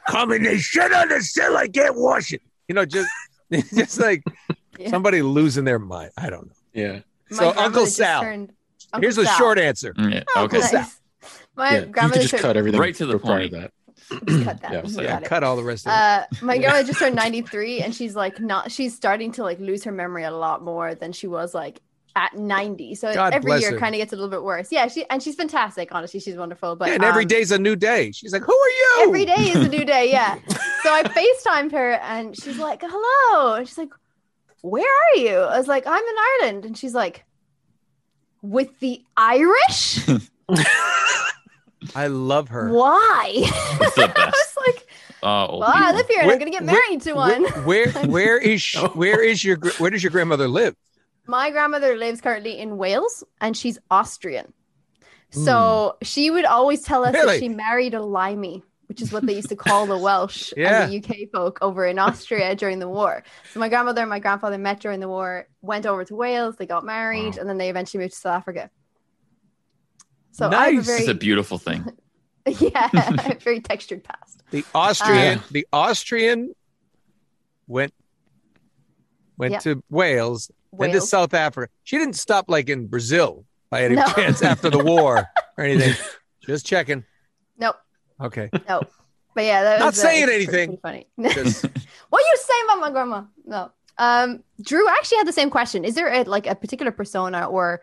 [0.08, 1.56] come and they shit on the sill.
[1.56, 2.42] I can't wash it.
[2.68, 3.10] You know, just,
[3.74, 4.22] just like
[4.78, 4.90] Yeah.
[4.90, 6.10] somebody losing their mind.
[6.18, 6.52] I don't know.
[6.72, 7.00] yeah.
[7.30, 8.22] My So, Uncle Sal.
[8.22, 8.52] turned-
[8.92, 9.38] Uncle Here's the Sal.
[9.38, 9.94] short answer.
[9.94, 10.58] Mm, yeah, Oh, okay.
[10.58, 11.00] nice.
[11.56, 11.80] My yeah.
[11.80, 13.52] You grandmother just cut everything Right to the prior point.
[13.52, 13.72] that.
[14.10, 14.72] Just cut that.
[14.72, 14.82] Yeah.
[14.82, 15.24] You So, got.
[15.24, 15.94] Cut all the rest of it.
[15.96, 19.84] Uh, my grandmother just turned 93 and she's like not she's starting to like lose
[19.84, 21.80] her memory a lot more than she was like
[22.16, 25.04] at 90 so God every year kind of gets a little bit worse yeah she
[25.10, 28.12] and she's fantastic honestly she's wonderful but and every um, day's a new day.
[28.12, 28.98] She's like, Who are you?
[29.08, 30.38] every day is a new day yeah
[30.84, 33.90] so i facetimed her and she's like hello and she's like
[34.60, 37.24] where are you i was like i'm in ireland and she's like
[38.42, 39.98] with the irish
[41.94, 42.72] I love her.
[42.72, 44.32] why It's the i best.
[44.56, 44.86] was like
[45.22, 45.96] Oh, old well i people.
[45.96, 48.60] live here and Where- i'm gonna get where- married to one Where, where, where is
[48.60, 50.74] she, where is your gr- where does your grandmother live?
[51.26, 54.52] my grandmother lives currently in Wales and she's Austrian.
[55.32, 55.44] Hmm.
[55.44, 57.26] So she would always tell us Really?
[57.34, 60.82] that she married a limey, which is what they used to call the Welsh Yeah.
[60.84, 63.24] and the UK folk over in Austria during the war.
[63.54, 66.66] So my grandmother and my grandfather met during the war, went over to Wales, they
[66.66, 67.40] got married, Wow.
[67.40, 68.68] and then they eventually moved to South Africa.
[70.34, 70.86] So I have a Nice.
[70.86, 71.84] very It's a beautiful thing.
[72.46, 72.88] yeah,
[73.40, 74.42] very textured past.
[74.50, 76.54] The Austrian, Uh, the Austrian
[77.68, 77.94] went
[79.38, 79.58] went Yeah.
[79.60, 81.72] to Wales, then to South Africa.
[81.84, 84.06] She didn't stop like in Brazil by any No.
[84.08, 85.94] chance after the war or anything.
[86.46, 87.04] Just checking.
[87.56, 87.76] Nope,
[88.20, 88.50] Okay.
[88.68, 88.82] no.
[89.36, 90.78] But yeah, that Not was, uh, saying it's anything.
[90.82, 91.06] funny.
[91.20, 91.64] Just
[92.10, 93.22] What are you saying about my grandma?
[93.44, 93.70] No.
[93.98, 95.84] Um, Drew actually had the same question.
[95.84, 97.80] Is there a, like a particular persona or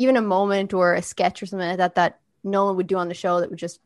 [0.00, 3.08] even a moment or a sketch or something like that that Nolan would do on
[3.08, 3.78] the show that would just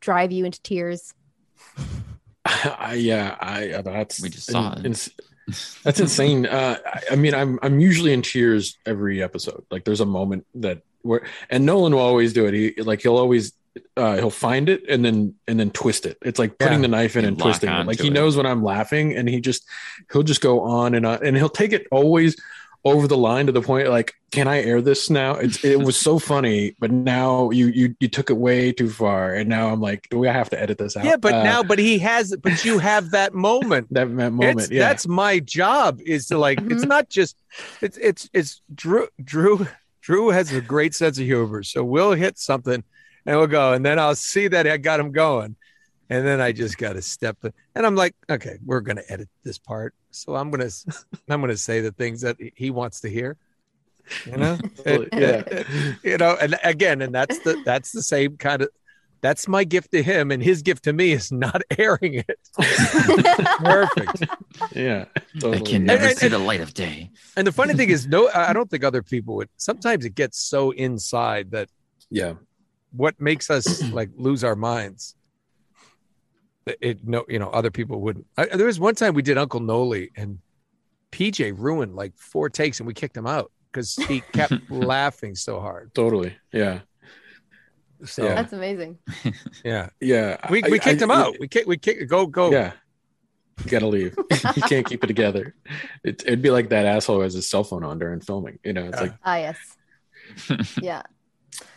[0.00, 1.14] drive you into tears?
[2.44, 4.84] I, yeah, I uh, that's We just saw it.
[4.86, 5.10] ins-
[5.84, 6.46] that's insane.
[6.46, 9.64] Uh, I, I mean, I'm I'm usually in tears every episode.
[9.70, 12.54] Like, there's a moment that where, and Nolan will always do it.
[12.54, 13.52] He like he'll always
[13.96, 16.18] uh, he'll find it and then and then twist it.
[16.22, 16.82] It's like putting Yeah.
[16.82, 17.86] the knife in You and twisting it.
[17.86, 18.12] Like he it.
[18.12, 19.64] knows when I'm laughing, and he just
[20.12, 22.36] he'll just go on and on, and he'll take it always
[22.92, 25.96] over the line to the point like can i air this now it's it was
[25.96, 29.80] so funny but now you you you took it way too far and now i'm
[29.80, 32.34] like do we have to edit this out yeah, but Uh, now, but he has,
[32.36, 33.88] but you have that moment.
[33.96, 36.88] that, that moment It's- yeah That's my job is to like, it's Mhm.
[36.96, 37.34] not just,
[37.82, 39.66] it's, it's, it's Drew, Drew,
[40.00, 41.62] Drew has a great sense of humor.
[41.64, 42.84] So we'll hit something
[43.26, 45.56] and we'll go, and then I'll see that I got him going.
[46.08, 47.52] And then I just got to step in.
[47.74, 49.92] And I'm like, okay, we're going to edit this part.
[50.16, 50.94] So I'm going to,
[51.28, 53.36] I'm going to say the things that he wants to hear,
[54.24, 54.56] you know?
[54.84, 55.62] Totally, yeah.
[56.02, 58.68] you know, and again, and that's the, that's the same kind of,
[59.22, 60.30] that's my gift to him.
[60.30, 62.38] And his gift to me is not airing it.
[63.58, 64.24] Perfect.
[64.74, 65.60] yeah They totally.
[65.64, 67.10] can never And- and- see the light of day.
[67.36, 69.48] And the funny thing is, no, I I don't think other people would.
[69.56, 71.68] Sometimes it gets so inside that
[72.10, 72.34] yeah
[72.92, 75.14] what makes us like lose our minds.
[76.66, 78.26] That It no, you know, other people wouldn't.
[78.36, 80.38] I, there was one time we did Uncle Noli, and
[81.12, 85.60] PJ ruined like four takes, and we kicked him out because he kept laughing so
[85.60, 85.94] hard.
[85.94, 86.80] totally yeah
[88.04, 88.28] So Yeah.
[88.30, 88.98] yeah, That's amazing.
[89.64, 91.36] yeah yeah we, we kicked I- him out.
[91.40, 92.50] We kicked we kicked go go.
[92.50, 92.72] yeah
[93.64, 94.14] You gotta leave.
[94.56, 95.54] you can't keep it together.
[96.04, 98.58] It, it'd be like that asshole who has his cell phone on during filming.
[98.64, 99.02] You know, it's Yeah.
[99.02, 99.56] like Ah, yes.
[100.82, 101.02] Yeah.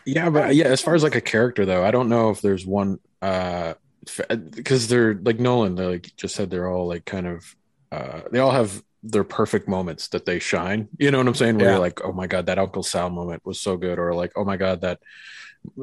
[0.05, 2.65] Yeah, but yeah, as far as like a character though, I don't know if there's
[2.65, 3.75] one uh
[4.55, 7.55] because they're like Nolan, they like just said they're all like kind of
[7.91, 10.89] uh they all have their perfect moments that they shine.
[10.97, 11.57] You know what I'm saying?
[11.57, 11.71] Where Yeah.
[11.73, 14.43] you're like, oh my god, that Uncle Sal moment was so good, or like, oh
[14.43, 14.99] my god, that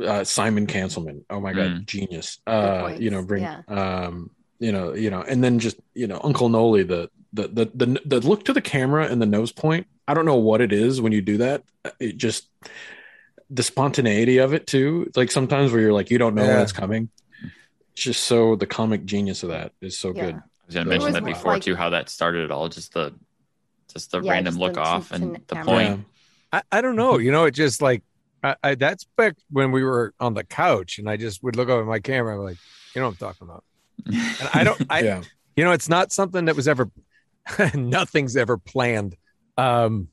[0.02, 1.86] uh Simon Cancelman, oh my god, Mm.
[1.86, 2.38] genius.
[2.46, 3.62] Uh you know, bring yeah.
[3.68, 7.64] um you know, you know, and then just you know, Uncle Noli, the the the
[7.74, 9.86] the the look to the camera and the nose point.
[10.08, 11.62] I don't know what it is when you do that.
[12.00, 12.48] It just
[13.50, 15.10] the spontaneity of it too.
[15.14, 17.10] Like sometimes where you're like, you don't know when it's coming.
[17.96, 20.24] It's just so the comic genius of that is so Yeah.
[20.26, 20.35] good.
[20.35, 22.68] I was gonna mention was that before like- too, how that started it all.
[22.68, 23.14] Just the
[23.90, 25.64] just the Yeah, random just look the off to- to and the camera.
[25.64, 25.88] point.
[26.52, 26.59] Yeah.
[26.70, 27.16] I, I don't know.
[27.16, 28.02] You know, it just like
[28.42, 31.70] I, I that's back when we were on the couch, and I just would look
[31.70, 32.59] over my camera, I'm like,
[32.94, 33.64] you know what I'm talking about.
[34.04, 34.82] And I don't.
[34.90, 35.22] I yeah.
[35.56, 36.90] you know, it's not something that was ever.
[37.74, 39.16] nothing's ever planned.
[39.56, 40.09] Um,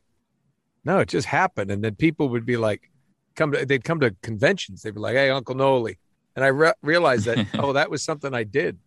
[0.85, 2.89] no, it just happened, and then people would be like,
[3.35, 4.83] come to they'd come to conventions.
[4.83, 5.97] They'd be like, "Hey, Uncle Noli,"
[6.35, 8.77] and I re- realized that oh, that was something I did.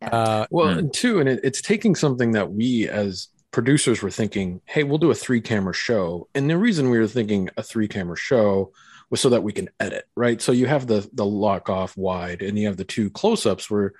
[0.00, 0.08] Yeah.
[0.08, 0.78] Uh, Well, Hmm.
[0.78, 4.98] and two, and it, it's taking something that we as producers were thinking, hey, we'll
[4.98, 6.28] do a three camera show.
[6.34, 8.72] And the reason we were thinking a three camera show
[9.10, 10.40] was so that we can edit, right?
[10.40, 13.70] So you have the the lock off wide, and you have the two close ups
[13.70, 13.92] where,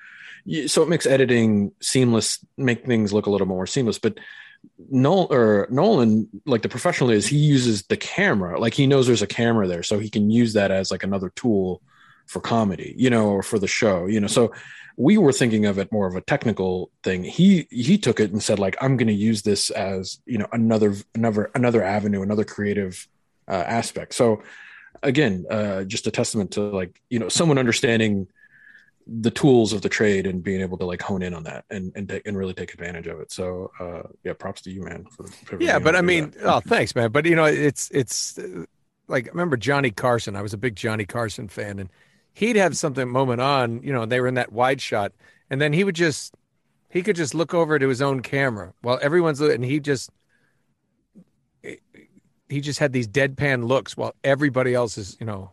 [0.47, 3.99] you, so it makes editing seamless, make things look a little more seamless.
[3.99, 4.18] But
[4.88, 9.21] Nolan or Nolan, like the professional is, he uses the camera, like he knows there's
[9.23, 11.83] a camera there, so he can use that as like another tool
[12.27, 14.27] for comedy, you know, or for the show, you know.
[14.27, 14.53] So
[14.97, 17.25] we were thinking of it more of a technical thing.
[17.25, 20.49] He he took it and said like, I'm going to use this as you know
[20.53, 23.07] another another another avenue, another creative
[23.49, 24.15] uh, aspect.
[24.15, 24.43] So
[25.03, 28.29] again, uh, just a testament to like you know someone understanding
[29.07, 31.93] the tools of the trade and being able to like hone in on that and
[31.97, 33.33] and, and really take advantage of it.
[33.33, 35.07] So uh, yeah, props to you, man.
[35.11, 36.45] For, for yeah, but I mean, that.
[36.45, 37.11] oh, thanks, man.
[37.11, 38.39] But you know, it's it's
[39.09, 40.37] like remember Johnny Carson.
[40.37, 41.91] I was a big Johnny Carson fan, and
[42.35, 45.12] he'd have something moment on, you know, and they were in that wide shot,
[45.51, 46.35] and then he would just
[46.88, 50.11] he could just look over to his own camera while everyone's and he just
[52.49, 55.53] he just had these deadpan looks while everybody else is, you know,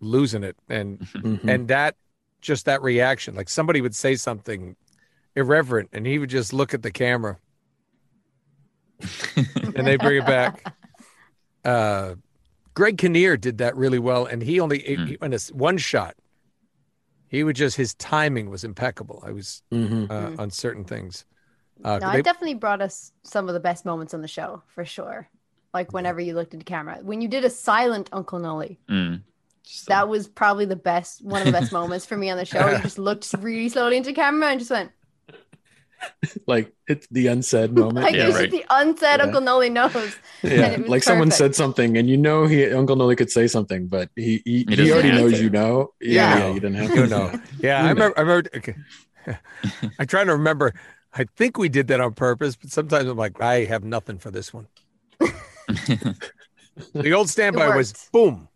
[0.00, 1.48] losing it, and Mhm.
[1.48, 1.96] and that
[2.40, 4.76] just that reaction, like somebody would say something
[5.34, 7.38] irreverent, and he would just look at the camera
[9.36, 10.72] and they bring it back.
[11.64, 12.14] Uh,
[12.78, 16.14] Greg Kinnear did that really well, and he only he, in a s- one shot.
[17.26, 19.20] He would just his timing was impeccable.
[19.26, 20.08] I was Mhm.
[20.08, 20.38] uh, Mm.
[20.38, 21.24] on certain things.
[21.82, 24.62] Uh, No, they- it definitely brought us some of the best moments on the show
[24.68, 25.28] for sure.
[25.74, 29.22] Like whenever you looked at the camera, when you did a silent Uncle Noli, Mm.
[29.64, 32.44] Just that was probably the best, one of the best moments for me on the
[32.46, 32.58] show.
[32.78, 34.92] You just looked really slowly into camera and just went
[36.46, 38.04] like it's the unsaid moment.
[38.06, 38.50] like Yeah, it right.
[38.50, 39.24] the unsaid Yeah.
[39.24, 39.92] Uncle Noli knows.
[40.42, 43.46] yeah it was like someone said something and you know he uncle noli could say
[43.48, 45.42] something but he he, He he, already knows to.
[45.42, 46.12] you know Yeah.
[46.12, 48.18] yeah, yeah you didn't have to know, yeah, I remember.
[48.18, 48.50] I remember.
[48.56, 48.76] Okay.
[49.98, 50.72] I'm trying to remember.
[51.12, 54.30] I think we did that on purpose, but sometimes I'm like, I have nothing for
[54.30, 54.68] this one.
[56.94, 58.48] The old standby was boom,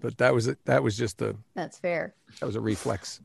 [0.00, 2.14] but that was that was just a That's fair.
[2.40, 3.20] that was a reflex.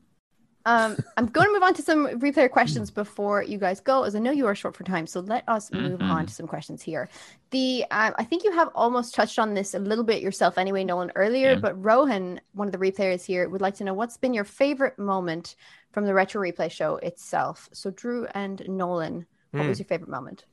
[0.70, 4.14] Um, I'm going to move on to some replayer questions before you guys go, as
[4.14, 5.06] I know you are short for time.
[5.06, 6.28] So let us move on Mhm.
[6.28, 7.08] to some questions here.
[7.50, 10.84] The uh, I think you have almost touched on this a little bit yourself, anyway,
[10.84, 11.50] Nolan earlier.
[11.52, 11.56] Yeah.
[11.66, 14.98] But Rohan, one of the replayers here, would like to know what's been your favorite
[14.98, 15.56] moment
[15.92, 17.68] from the retro replay show itself.
[17.72, 19.68] So Drew and Nolan, what Hmm.
[19.68, 20.44] was your favorite moment?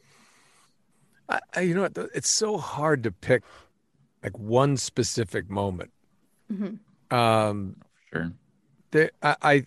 [1.29, 1.97] I, I, you know what?
[2.15, 3.43] It's so hard to pick
[4.23, 5.91] like one specific moment.
[6.51, 6.79] Mhm.
[7.11, 7.75] Um,
[8.11, 8.31] sure.
[8.91, 9.65] there, I, I,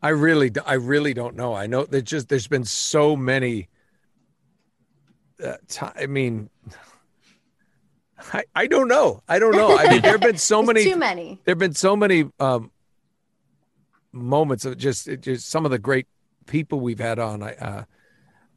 [0.00, 1.54] I really, I really don't know.
[1.54, 3.68] I know there's just there's been so many.
[5.42, 6.50] Uh, ti I mean,
[8.32, 9.22] I, I don't know.
[9.28, 9.76] I don't know.
[9.76, 10.84] I mean, there have been so many.
[10.84, 11.40] too many.
[11.44, 12.70] there have been so many um,
[14.12, 16.06] moments of just just some of the great
[16.46, 17.42] people we've had on.
[17.42, 17.84] I,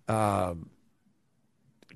[0.07, 0.69] uh, um,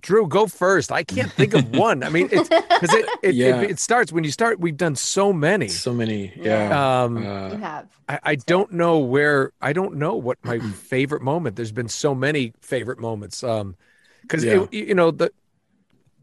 [0.01, 0.91] Drew, go first.
[0.91, 2.03] I can't think of one.
[2.03, 3.62] I mean, it's because it it, Yeah.
[3.62, 4.60] it it starts when you start.
[4.60, 5.67] We've done so many.
[5.67, 6.69] so many Yeah.
[6.69, 7.88] yeah Um, you uh, have.
[8.08, 9.51] I, I don't know where.
[9.62, 11.55] I don't know what my favorite moment.
[11.55, 13.43] There's been so many favorite moments.
[13.43, 13.75] Um,
[14.21, 14.65] because Yeah.
[14.71, 15.31] you know the,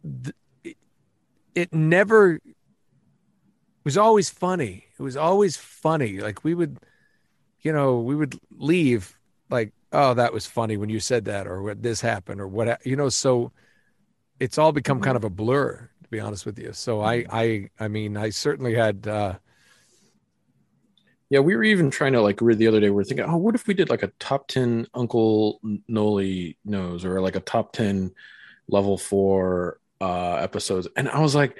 [0.04, 0.32] the
[0.64, 0.76] it,
[1.54, 2.42] it never it
[3.84, 4.84] was always funny.
[4.98, 6.20] It was always funny.
[6.20, 6.78] Like we would,
[7.62, 9.18] you know, we would leave
[9.50, 12.84] like, oh, that was funny when you said that, or what this happened, or what
[12.86, 13.08] you know.
[13.08, 13.52] So
[14.40, 16.72] it's all become kind of a blur, to be honest with you.
[16.72, 19.06] So I, I, I mean, I certainly had.
[19.08, 19.38] uh
[21.30, 22.90] Yeah, we were even trying to like read the other day.
[22.90, 27.04] We are thinking, oh, what if we did like a top ten Uncle Noli knows
[27.04, 28.12] or like a top ten
[28.68, 30.88] level four uh episodes?
[30.96, 31.56] And I was like,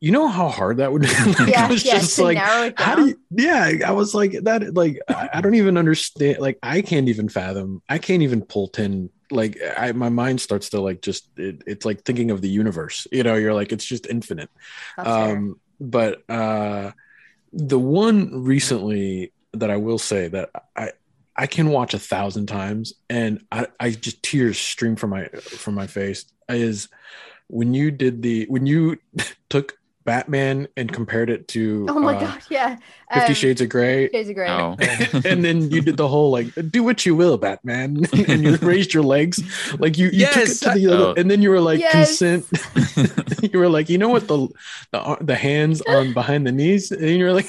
[0.00, 1.08] you know how hard that would be.
[1.38, 3.20] like, Yeah, I was yeah, just like, how do you?
[3.30, 4.74] Yeah, I was like that.
[4.74, 6.38] Like I, don't even understand.
[6.38, 7.82] Like I can't even fathom.
[7.88, 9.10] I can't even pull ten.
[9.30, 11.28] Like I, my mind starts to like just.
[11.36, 13.06] It, it's like thinking of the universe.
[13.10, 14.50] You know, you're like it's just infinite
[14.96, 15.36] That's fair.
[15.36, 16.92] um but uh
[17.52, 20.90] the one recently that i will say that i
[21.36, 25.74] i can watch a thousand times and i i just tears stream from my from
[25.74, 26.88] my face is
[27.48, 28.96] when you did the when you
[29.48, 29.76] took
[30.06, 32.76] batman and compared it to oh my uh, god, yeah.
[33.12, 34.48] 50 Um, shades of gray Shades of Grey.
[34.48, 34.76] Oh,
[35.24, 38.94] and then you did the whole like do what you will batman and you raised
[38.94, 39.38] your legs
[39.78, 41.14] like you, you took it Yes, to the other Oh.
[41.16, 42.18] and then you were like Yes.
[42.18, 42.46] consent
[43.52, 44.48] you were like you know what the
[44.92, 47.48] the, the hands on behind the knees and you're like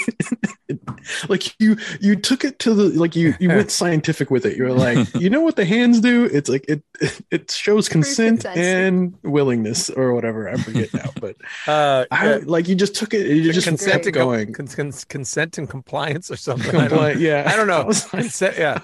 [1.29, 4.73] like you you took it to the like you you went scientific with it you're
[4.73, 6.83] like you know what the hands do it's like it
[7.31, 8.57] it shows consent consent.
[8.57, 11.35] and willingness or whatever i forget now but
[11.67, 14.67] Uh, i like you just took it you just consent kept and com- going con-
[14.67, 16.75] con- consent and compliance or something.
[16.75, 17.83] I don't, yeah I don't know.
[17.91, 18.79] was Consent, yeah.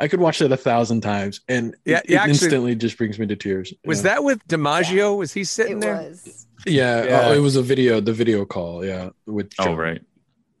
[0.00, 3.18] I could watch that a thousand times, and Yeah, it, it actually- instantly just brings
[3.18, 3.74] me to tears.
[3.84, 4.02] Was yeah.
[4.14, 5.16] that with DiMaggio?
[5.18, 5.94] Was he sitting It there?
[5.96, 6.46] was.
[6.66, 7.20] Yeah, Yeah.
[7.28, 8.84] oh, it was a video, the video call.
[8.84, 10.00] Yeah, with oh right.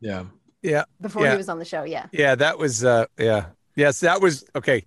[0.00, 0.24] Yeah,
[0.62, 0.84] yeah.
[1.00, 1.30] Before Yeah.
[1.32, 2.06] he was on the show, yeah.
[2.12, 2.84] Yeah, that was.
[2.84, 4.84] uh Yeah, yes, that was okay.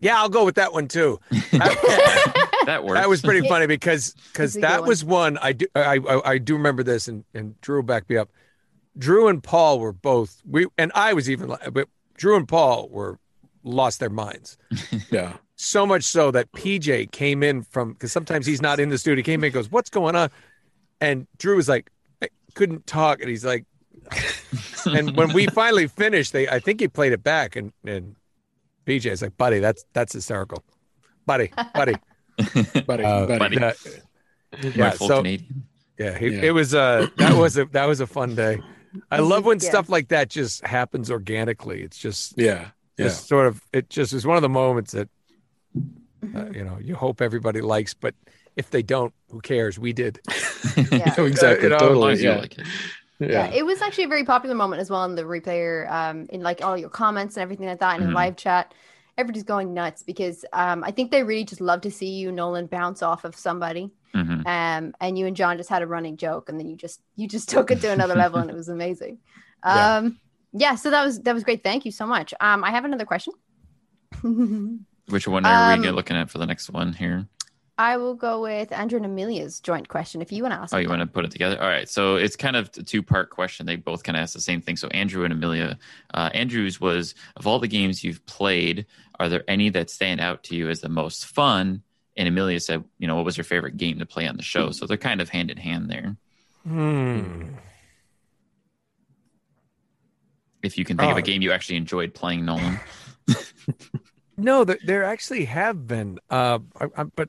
[0.00, 1.18] Yeah, I'll go with that one too.
[1.52, 2.37] That,
[2.68, 3.00] That works.
[3.00, 5.98] that was pretty funny because because It's a good that was one I do I,
[6.06, 8.28] I I do remember this and and Drew will back me up.
[8.98, 13.18] Drew and Paul were both we and I was even but Drew and Paul were
[13.64, 14.58] lost their minds.
[15.10, 18.98] yeah, so much so that PJ came in from because sometimes he's not in the
[18.98, 19.16] studio.
[19.16, 20.28] He came in and goes, "What's going on?"
[21.00, 21.90] And Drew was like,
[22.22, 23.64] I couldn't talk, and he's like,
[24.86, 28.14] and when we finally finished, they I think he played it back, and and
[28.84, 30.62] PJ's like, "Buddy, that's that's hysterical,
[31.24, 31.94] buddy, buddy."
[32.86, 33.58] buddy, Uh, buddy.
[33.58, 33.58] buddy.
[33.58, 33.72] Uh,
[34.74, 35.64] yeah, so Canadian.
[35.98, 36.42] yeah, he, Yeah.
[36.42, 38.60] it was uh that was a that was a fun day.
[39.10, 39.68] I love when yeah.
[39.68, 41.82] stuff like that just happens organically.
[41.82, 45.08] It's just yeah, yeah, just sort of it just is one of the moments that
[45.76, 46.36] Mm-hmm.
[46.36, 48.12] uh, you know you hope everybody likes but
[48.56, 50.18] if they don't who cares we did
[50.90, 51.14] Yeah.
[51.20, 52.14] Exactly, you know, totally.
[52.14, 52.66] as you Yeah, like it.
[53.20, 53.28] yeah.
[53.28, 56.40] yeah, it was actually a very popular moment as well in the replayer um in
[56.42, 58.14] like all your comments and everything like that and in Mhm.
[58.14, 58.74] live chat
[59.18, 62.66] everybody's going nuts because um i think they really just love to see you nolan
[62.66, 64.46] bounce off of somebody Mhm.
[64.46, 67.28] um and you and john just had a running joke and then you just you
[67.28, 69.18] just took it to another level and it was amazing
[69.64, 69.96] Yeah.
[69.98, 70.18] um
[70.52, 73.04] yeah so that was that was great thank you so much um i have another
[73.04, 73.34] question
[75.10, 77.26] Which one are Um, we looking at for the next one here?
[77.78, 80.78] I will go with andrew and amelia's joint question if you want to ask Oh,
[80.78, 81.60] you want to put it together?
[81.60, 81.88] All right.
[81.88, 83.64] So it's kind of a two part question.
[83.66, 84.76] They both kind of ask the same thing.
[84.76, 85.78] So Andrew and Amelia.
[86.12, 88.86] Uh, Andrew's was of all the games you've played,
[89.18, 91.82] are there any that stand out to you as the most fun?
[92.16, 94.70] And Amelia said, you know, what was your favorite game to play on the show?
[94.72, 96.16] So they're kind of hand in hand there.
[96.66, 97.54] hmm.
[100.62, 102.80] If you can think of a game you actually enjoyed playing, Nolan.
[104.36, 107.28] no there, there actually have been uh I, I, but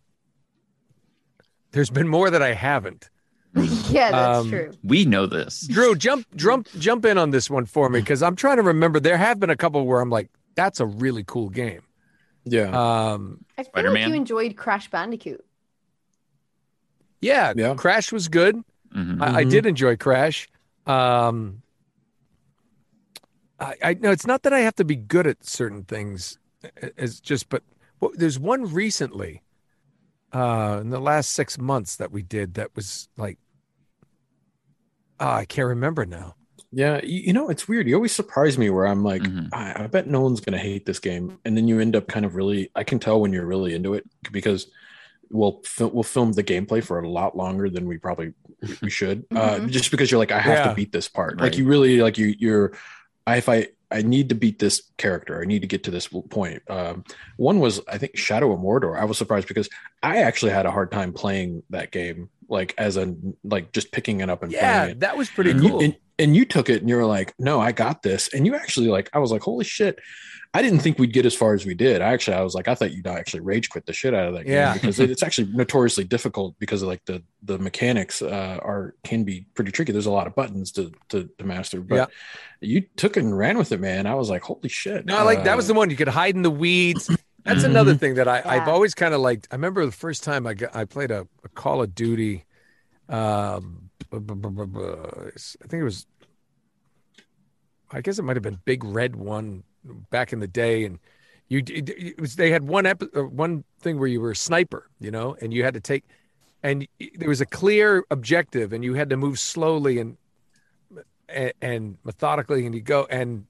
[1.72, 3.10] there's been more that i haven't
[3.90, 5.62] yeah that's Um, true We know this.
[5.62, 9.00] drew jump jump jump in on this one for me because i'm trying to remember
[9.00, 11.82] there have been a couple where i'm like that's a really cool game
[12.46, 12.66] yeah.
[13.14, 14.10] um i feel like Spider-Man?
[14.10, 15.44] you enjoyed crash bandicoot
[17.22, 17.74] yeah, Yeah.
[17.76, 18.56] crash was good
[18.96, 19.22] Mhm.
[19.22, 19.50] I, I Mhm.
[19.52, 20.48] did enjoy Crash.
[20.88, 21.62] Um,
[23.60, 26.40] I, I no, it's not that I have to be good at certain things.
[26.98, 27.62] It's just, but
[28.00, 29.44] well, there's one recently,
[30.34, 33.38] uh, in the last six months that we did that was like,
[35.20, 36.36] ah, I can't remember now.
[36.72, 37.88] Yeah, you, you know, it's weird.
[37.88, 39.50] You always surprise me where I'm like, Mhm.
[39.54, 42.26] I, I bet no one's gonna hate this game, and then you end up kind
[42.26, 42.70] of really.
[42.76, 44.68] I can tell when you're really into it because
[45.32, 48.34] we'll fil- we'll film the gameplay for a lot longer than we probably
[48.82, 49.70] we should, uh, Mhm.
[49.72, 50.70] just because you're like, I have Yeah.
[50.70, 51.34] to beat this part.
[51.36, 51.44] Right.
[51.44, 52.74] Like you really like you you're.
[53.26, 56.08] I, if I I need to beat this character, I need to get to this
[56.08, 56.62] point.
[56.70, 57.04] Um,
[57.38, 59.00] one was I think Shadow of Mordor.
[59.00, 59.70] I was surprised because
[60.04, 64.22] I actually had a hard time playing that game, like as a like just picking
[64.22, 65.00] it up and Yeah, playing it.
[65.02, 65.80] that was pretty and cool.
[65.82, 68.34] you and, and you took it and you were like no i got this.
[68.34, 70.00] And you actually like i was like holy shit.
[70.52, 72.02] I didn't think we'd get as far as we did.
[72.02, 74.34] I actually i was like i thought you'd actually rage quit the shit out of
[74.34, 74.54] that game.
[74.54, 74.74] Yeah.
[74.74, 79.24] because it- it's actually notoriously difficult because of like the the mechanics uh are can
[79.24, 79.92] be pretty tricky.
[79.92, 81.82] There's a lot of buttons to to, to master.
[81.82, 82.06] But Yeah.
[82.62, 84.08] you took it and ran with it man.
[84.08, 85.06] I was like holy shit.
[85.06, 85.90] No, like that was the Uh, one.
[85.92, 87.10] You could hide in the weeds.
[87.50, 89.48] That's another thing that I, I've always kind of liked.
[89.52, 92.46] I remember the first time I got, I played a, a Call of Duty.
[93.08, 96.06] Um, I think it was
[97.92, 99.64] I guess it might have been Big Red one
[100.10, 101.00] back in the day, and
[101.48, 104.36] you it, it was they had one epi- uh, one thing where you were a
[104.36, 106.04] sniper, you know, and you had to take,
[106.62, 110.18] and there was a clear objective, and you had to move slowly and
[111.28, 113.46] and, and methodically, and you go and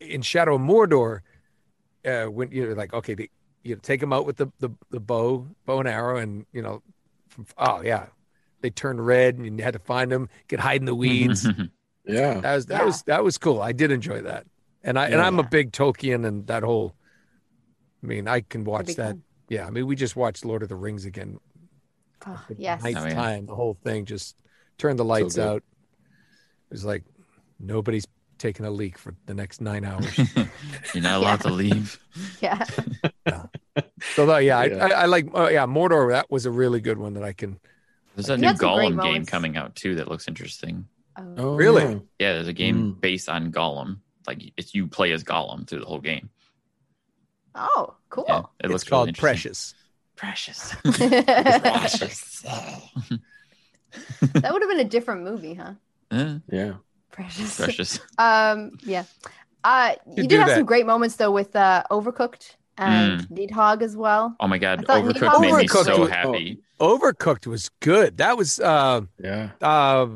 [0.00, 1.20] in Shadow of Mordor,
[2.04, 3.30] uh, when you're like, okay, the,
[3.62, 6.82] you take them out with the, the the bow bow and arrow, and you know,
[7.28, 8.06] from, oh yeah,
[8.60, 11.46] they turn red, and you had to find them, get hide in the weeds.
[12.06, 12.40] Yeah.
[12.40, 12.84] That was that Yeah.
[12.84, 13.62] was that was cool.
[13.62, 14.44] I did enjoy that,
[14.82, 16.94] and I and I'm a big Tolkien and that whole.
[18.02, 18.96] I mean, I can watch that.
[18.96, 19.22] fan.
[19.48, 21.38] Yeah, I mean, we just watched Lord of the Rings again.
[22.26, 22.82] Oh, the yes.
[22.82, 23.14] ninth Oh, yeah.
[23.14, 24.36] time, the whole thing just
[24.76, 25.48] turned the lights good.
[25.48, 25.62] out.
[26.68, 27.04] It was like
[27.58, 28.06] nobody's
[28.38, 30.16] taking a leak for the next nine hours.
[30.94, 31.98] You're not allowed to leave.
[32.40, 32.64] Yeah.
[34.14, 34.84] so though, yeah, Yeah.
[34.84, 35.26] I, I, I like.
[35.34, 36.10] Oh, yeah, Mordor.
[36.10, 37.58] That was a really good one that I can.
[38.14, 40.86] There's a new had Gollum game coming out too that looks interesting.
[41.18, 41.34] Oh.
[41.38, 41.82] Oh, Really?
[41.84, 41.98] yeah.
[42.20, 43.00] Yeah, there's a game Mm.
[43.00, 43.98] based on Gollum.
[44.26, 46.30] Like it's you play as Gollum through the whole game.
[47.56, 48.24] Oh, cool.
[48.28, 49.54] Yeah, it it's looks called really interesting.
[50.16, 50.74] Precious.
[50.84, 52.40] Precious.
[52.42, 53.20] that
[54.52, 55.72] would have been a different movie, huh?
[56.10, 56.74] Eh, Yeah.
[57.14, 57.56] Precious.
[57.56, 58.00] precious.
[58.18, 59.04] Um, yeah.
[59.62, 60.56] Uh, you, You did have that.
[60.56, 64.34] some great moments though with uh, Overcooked and Nidhogg as well.
[64.40, 66.58] Oh my god, I thought Overcooked made me Overcooked so was- happy.
[66.80, 68.16] Overcooked was good.
[68.18, 69.50] That was uh, Yeah.
[69.62, 70.06] uh,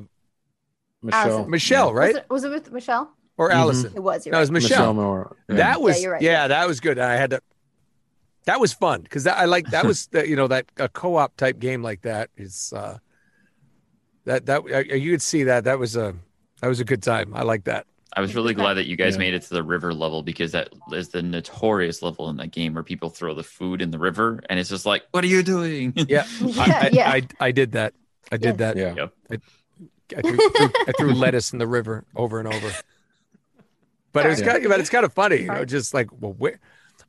[1.03, 1.21] Michelle.
[1.31, 1.51] Allison.
[1.51, 2.15] Michelle, right?
[2.15, 3.13] Was it, was it with Michelle?
[3.37, 3.55] Or Mhm.
[3.55, 3.93] Allison.
[3.95, 4.27] It was.
[4.27, 4.55] You're No, it was right.
[4.63, 4.95] Michelle.
[4.95, 5.37] Moore.
[5.49, 5.55] Yeah.
[5.57, 6.49] That was yeah, you're right, yeah.
[6.49, 6.99] that was good.
[6.99, 7.41] I had to.
[8.47, 11.59] That was fun because I like that was the, you know that a co-op type
[11.61, 12.99] game like that is uh
[14.25, 16.15] that that uh, you could see that that was a
[16.61, 17.33] that was a good time.
[17.35, 17.87] I like that.
[18.17, 19.19] I was really glad that you guys Yeah.
[19.21, 22.75] made it to the river level because that is the notorious level in that game
[22.75, 25.43] where people throw the food in the river and it's just like, what are you
[25.43, 25.93] doing?
[25.95, 27.11] Yeah, Yeah, I, I, yeah.
[27.11, 27.93] I, I did that.
[28.33, 28.77] I did that.
[28.77, 28.95] Yeah.
[28.97, 29.13] Yep.
[30.17, 32.73] I threw, threw, I threw lettuce in the river over and over.
[34.13, 34.53] But it was Sorry.
[34.53, 36.59] kind of, but it's kind of funny, you know, just like well, where,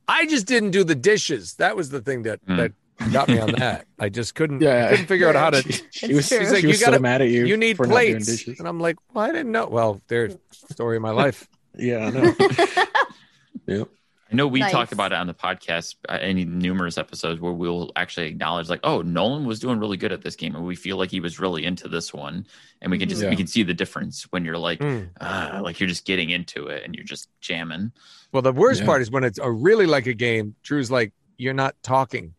[0.07, 1.55] I just didn't do the dishes.
[1.55, 2.57] That was the thing that Mm.
[2.57, 2.71] that
[3.11, 3.85] got me on that.
[3.99, 4.89] I just couldn't Yeah.
[4.89, 5.61] couldn't figure out how to.
[5.71, 7.45] She, she It's was, She's like, was you gotta- so mad at you.
[7.45, 8.59] You need for not doing plates, dishes.
[8.59, 9.67] and I'm like, well, I didn't know.
[9.67, 10.37] Well, there's
[10.71, 11.47] story of my life.
[11.77, 12.35] Yeah, I know.
[13.67, 13.87] yep.
[14.31, 14.71] I know we Nice.
[14.71, 18.81] talked about it on the podcast uh, in numerous episodes where we'll actually acknowledge like,
[18.83, 21.39] oh, Nolan was doing really good at this game, and we feel like he was
[21.39, 22.45] really into this one,
[22.81, 23.29] and we can just Yeah.
[23.29, 25.09] we can see the difference when you're like, Mm.
[25.21, 27.91] ah, like you're just getting into it and you're just jamming.
[28.31, 28.85] Well, the worst Yeah.
[28.87, 30.55] part is when it's a really like a game.
[30.63, 32.33] Drew's like, you're not talking.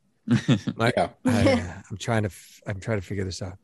[0.76, 1.08] Like, Yeah.
[1.26, 3.58] I, I'm trying to, f- I'm trying to figure this out.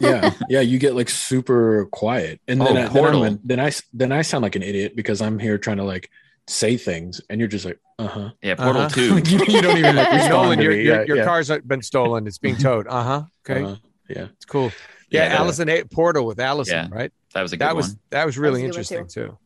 [0.00, 0.60] yeah, yeah.
[0.60, 4.12] You get like super quiet, and then, Oh, I, then, I'm, then I s- then
[4.12, 6.10] I sound like an idiot because I'm here trying to like
[6.46, 8.30] say things, and you're just like, uh huh.
[8.42, 8.88] yeah, Portal Uh-huh.
[8.90, 9.16] Two.
[9.30, 11.24] you, you don't even like respond Nolan, to your your, Yeah, your yeah.
[11.24, 12.26] car's been stolen.
[12.26, 12.86] It's being towed.
[12.86, 13.22] Uh huh.
[13.48, 13.76] Okay, Uh-huh.
[14.10, 14.26] Yeah.
[14.36, 14.72] it's cool.
[15.08, 15.38] Yeah, Yeah.
[15.38, 16.88] Allison A- Portal with Allison, Yeah.
[16.98, 17.12] right?
[17.32, 17.98] That was a good That was one.
[18.10, 19.38] that was really That was a good one, interesting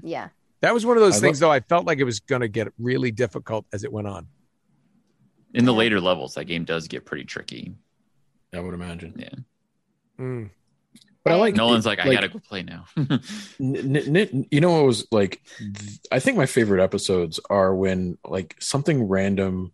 [0.00, 0.08] too.
[0.08, 0.28] yeah.
[0.62, 1.52] That was one of those I things, though.
[1.52, 4.26] I felt like it was going to get really difficult as it went on.
[5.54, 7.74] In the later levels, that game does get pretty tricky.
[8.54, 9.44] I would imagine.
[10.20, 10.50] Mm.
[11.24, 12.84] But I like Nolan's like, I like- gotta go play now.
[12.96, 13.20] N-
[13.60, 18.16] n- n- you know what was like th- i think my favorite episodes are when
[18.24, 19.72] like something random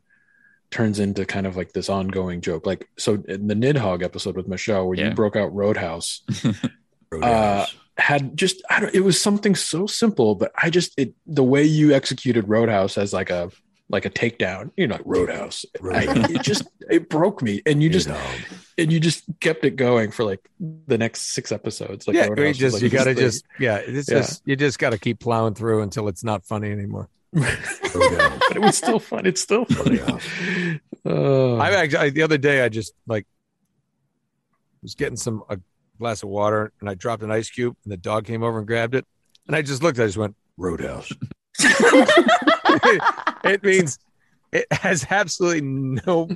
[0.70, 4.48] turns into kind of like this ongoing joke like so in the nidhogg episode with
[4.48, 5.10] michelle where Yeah.
[5.10, 6.22] you broke out roadhouse
[7.22, 7.66] uh
[7.96, 11.62] had just i don't it was something so simple but i just it the way
[11.62, 13.50] you executed roadhouse as like a
[13.90, 17.90] like a takedown you know like roadhouse I, it just it broke me and you
[17.90, 18.08] just
[18.78, 22.46] and you just kept it going for like the next six episodes like yeah, Roadhouse
[22.46, 24.18] you just like, you got to just yeah, it's Yeah.
[24.18, 27.08] just you just got to keep plowing through until it's not funny anymore.
[27.32, 27.58] but
[28.54, 29.26] it was still fun.
[29.26, 30.00] It's still funny.
[31.06, 33.26] Uh, I actually the other day I just like
[34.82, 35.58] was getting some a
[35.98, 38.66] glass of water and I dropped an ice cube and the dog came over and
[38.66, 39.04] grabbed it
[39.46, 39.98] and I just looked.
[39.98, 41.12] I just went Roadhouse.
[43.44, 43.98] it means
[44.52, 46.28] it has absolutely no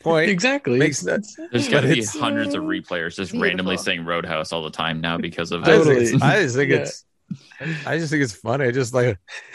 [0.00, 0.30] point.
[0.30, 0.78] exactly.
[0.78, 1.36] Makes sense.
[1.50, 3.40] There's But got to be hundreds of replayers just Beautiful.
[3.42, 5.94] randomly saying Roadhouse all the time now because of I just, it.
[5.96, 6.76] think it's, I just think Yeah.
[6.78, 7.04] it's
[7.86, 8.66] I just think it's funny.
[8.66, 9.18] I just like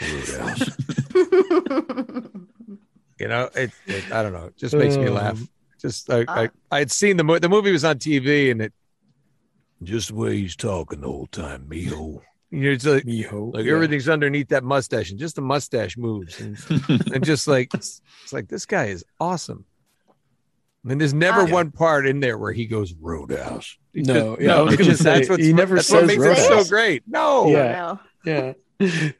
[3.18, 4.46] you know it, it I don't know.
[4.46, 5.40] It just makes me Um, laugh.
[5.80, 6.24] Just I.
[6.28, 8.72] I I had seen the mo- the movie was on TV and it
[9.82, 12.20] just the way he's talking the whole time, mijo.
[12.54, 13.52] You know, it's like Miho.
[13.54, 13.72] like Yeah.
[13.74, 16.56] everything's underneath that mustache and just the mustache moves and,
[17.12, 18.00] and just like it's
[18.32, 19.64] like this guy is awesome.
[20.84, 21.46] I mean, there's never Ah.
[21.46, 23.76] one part in there where he goes Roadhouse.
[23.92, 26.00] He No, just- yeah, I was it's just that's say, what's he never that's what
[26.00, 27.02] says makes it so great.
[27.06, 27.72] No, Yeah.
[27.72, 28.00] No.
[28.32, 28.52] Yeah.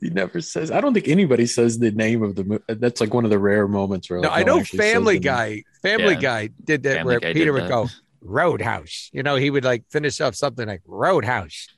[0.01, 0.71] He never says.
[0.71, 2.45] I don't think anybody says the name of the.
[2.45, 4.19] mo- That's like one of the rare moments where.
[4.21, 5.19] No, like, I no one know actually Family.
[5.21, 5.63] Guy.
[5.81, 6.21] Family Yeah.
[6.21, 7.69] Guy did that Family where Guy Peter would that.
[7.71, 7.89] go
[8.21, 9.11] Roadhouse.
[9.13, 11.69] You know, he would like finish off something like Roadhouse,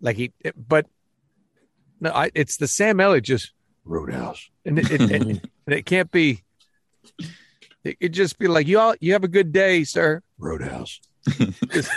[0.00, 0.32] like he.
[0.56, 0.86] But
[2.00, 3.52] no, I, it's the Sam Elliott just
[3.84, 5.12] Roadhouse, and it, it, and,
[5.66, 6.42] and it can't be.
[7.82, 8.94] It could just be like you all.
[9.00, 10.22] You have a good day, sir.
[10.38, 11.00] Roadhouse.
[11.70, 11.90] Just,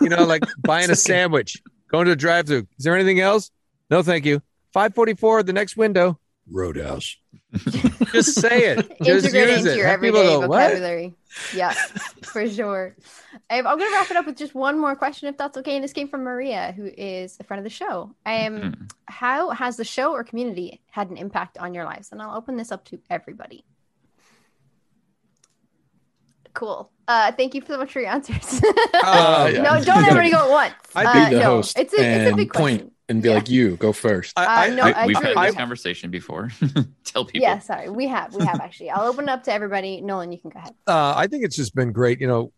[0.00, 2.66] you know, like buying a sandwich, going to a drive-through.
[2.78, 3.50] Is there anything else?
[3.90, 4.42] No, thank you.
[4.72, 5.42] Five forty-four.
[5.42, 6.18] The next window.
[6.50, 7.16] Roadhouse.
[8.12, 8.76] just say it.
[9.02, 9.76] Just Integrate it use into it.
[9.78, 11.14] your Have everyday go, "What?" vocabulary.
[11.54, 11.72] Yeah,
[12.22, 12.94] for sure.
[13.50, 15.74] I'm going to wrap it up with just one more question, if that's okay.
[15.76, 18.14] And this came from Maria, who is a friend of the show.
[18.24, 18.90] Um, Mhm.
[19.06, 22.10] how has the show or community had an impact on your lives?
[22.12, 23.64] And I'll open this up to everybody.
[26.54, 26.90] Cool.
[27.06, 28.60] Uh, thank you so much for your answers.
[28.94, 29.62] Uh, yeah.
[29.62, 30.74] no, don't everybody go at once.
[30.94, 32.92] I'd Uh, Be the no, host It's a, it's a big point question.
[33.08, 33.34] And be Yeah.
[33.36, 34.32] like, "You go first.
[34.36, 36.50] I, Uh, no, We, I we've truly- had this I- conversation before.
[37.04, 37.40] Tell people.
[37.42, 37.88] Yeah, sorry.
[37.88, 38.34] We have.
[38.34, 38.90] We have actually.
[38.90, 40.00] I'll open it up to everybody.
[40.00, 40.74] Nolan, you can go ahead.
[40.86, 42.52] uh, I think it's just been great, you know,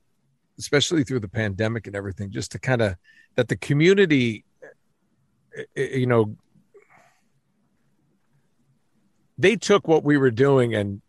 [0.59, 2.97] especially through the pandemic and everything, just to kind of
[3.37, 4.45] that the community,
[5.57, 6.35] eh, eh, you know,
[9.37, 11.01] they took what we were doing and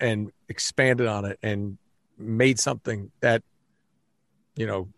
[0.00, 1.78] and expanded on it and
[2.18, 3.42] made something that,
[4.56, 4.88] you know,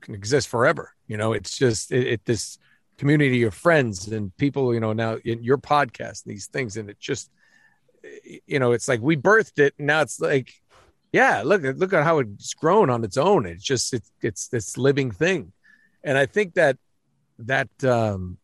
[0.00, 0.94] can exist forever.
[1.12, 2.56] You know, it's just it, it this
[2.96, 6.98] community of friends and people, you know, now in your podcast, these things, and it
[6.98, 7.30] just
[8.46, 10.54] you know, it's like we birthed it, and now it's like,
[11.12, 13.44] yeah, look at look at how it's grown on its own.
[13.44, 15.52] It's just it's it's this living thing,
[16.02, 16.78] and I think that
[17.40, 18.38] that um,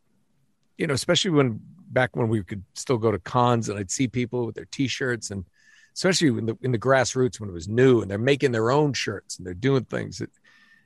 [0.77, 4.09] you know, especially when back when we could still go to cons and I'd see
[4.09, 5.47] people with their T-shirts, and
[5.95, 8.93] especially in the in the grassroots when it was new and they're making their own
[8.93, 10.21] shirts and they're doing things.
[10.21, 10.31] It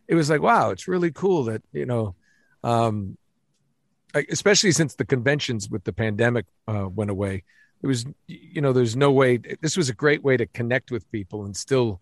[0.09, 2.15] it was like, wow, it's really cool that you know.
[2.65, 3.17] Um,
[4.15, 7.45] especially since the conventions with the pandemic uh, went away,
[7.83, 11.11] it was you know there's no way this was a great way to connect with
[11.11, 12.01] people and still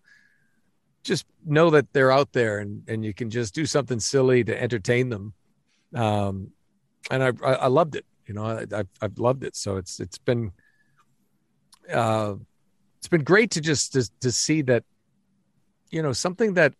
[1.03, 4.61] just know that they're out there and and you can just do something silly to
[4.61, 5.33] entertain them
[5.95, 6.51] um
[7.09, 9.99] and i i, I loved it you know I, I've, I've loved it so it's
[9.99, 10.51] it's been
[11.91, 12.35] uh
[12.99, 14.83] it's been great to just to, to see that
[15.89, 16.73] you know something that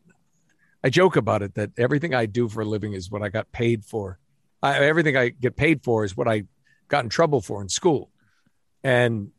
[0.84, 3.52] i joke about it that everything i do for a living is what i got
[3.52, 4.20] paid for.
[4.64, 6.44] I, everything i get paid for is what i
[6.88, 8.10] got in trouble for in school.
[8.84, 9.32] And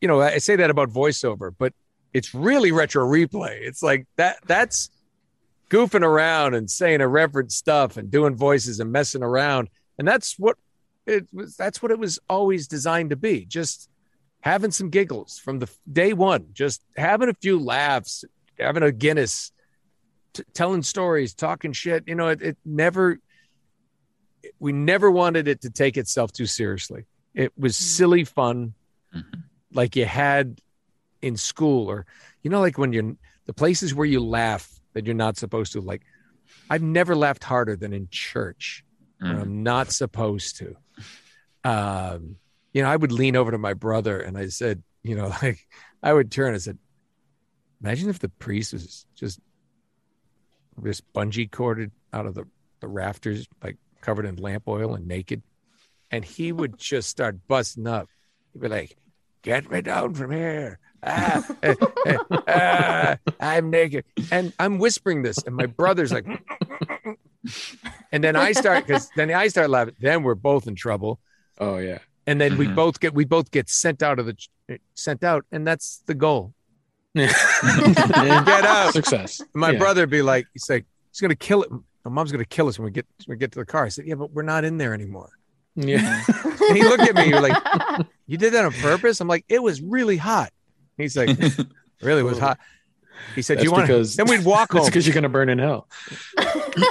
[0.00, 1.72] you know i say that about voiceover but
[2.12, 3.60] it's really retro replay.
[3.60, 4.90] It's like that that's
[5.68, 9.68] goofing around and saying irreverent stuff and doing voices and messing around.
[9.98, 10.56] And that's what
[11.06, 13.88] it was that's what it was always designed to be just
[14.40, 18.24] having some giggles from the day one just having a few laughs
[18.58, 19.52] having a guinness
[20.34, 23.18] t- telling stories talking shit you know it, it never
[24.58, 27.04] we never wanted it to take itself too seriously
[27.34, 28.74] it was silly fun
[29.14, 29.42] Mhm.
[29.72, 30.60] like you had
[31.20, 32.06] in school or
[32.42, 33.16] you know like when you're
[33.46, 36.02] the places where you laugh that you're not supposed to like
[36.70, 38.84] i've never laughed harder than in church
[39.18, 39.40] when Mm.
[39.42, 40.76] i'm not supposed to
[41.64, 42.36] um
[42.72, 45.58] you know i would lean over to my brother and i said you know like
[46.02, 46.78] i would turn and said
[47.82, 49.40] imagine if the priest was just
[50.84, 52.44] just bungee corded out of the,
[52.80, 55.42] the rafters like covered in lamp oil and naked.
[56.10, 58.08] And he would just start busting up.
[58.52, 58.96] He'd be like
[59.42, 60.78] get me down from here.
[61.02, 61.74] Ah, eh,
[62.06, 62.16] eh,
[62.48, 64.04] ah, i'm naked.
[64.30, 66.26] And i'm whispering this and my brother's like
[68.12, 69.94] and then i start because then i start laughing.
[70.00, 71.20] Then we're both in trouble.
[71.58, 71.98] Oh yeah.
[72.26, 72.74] and then we Mhm.
[72.74, 74.36] both get we both get sent out of the
[74.94, 76.52] sent out and that's the goal
[77.14, 78.92] Get out.
[78.92, 79.40] Success.
[79.54, 79.78] my Yeah.
[79.78, 81.70] brother be like he's like he's gonna kill it
[82.04, 83.88] my mom's gonna kill us when we get when we get to the car i
[83.88, 85.30] said yeah but we're not in there anymore
[85.74, 86.22] Yeah.
[86.68, 87.56] and he looked at me like
[88.26, 90.50] you did that on purpose i'm like it was really hot
[90.96, 91.36] he's like
[92.02, 92.58] really was hot
[93.34, 95.48] he said That's you want because then we'd walk That's home because you're gonna burn
[95.50, 95.88] in hell.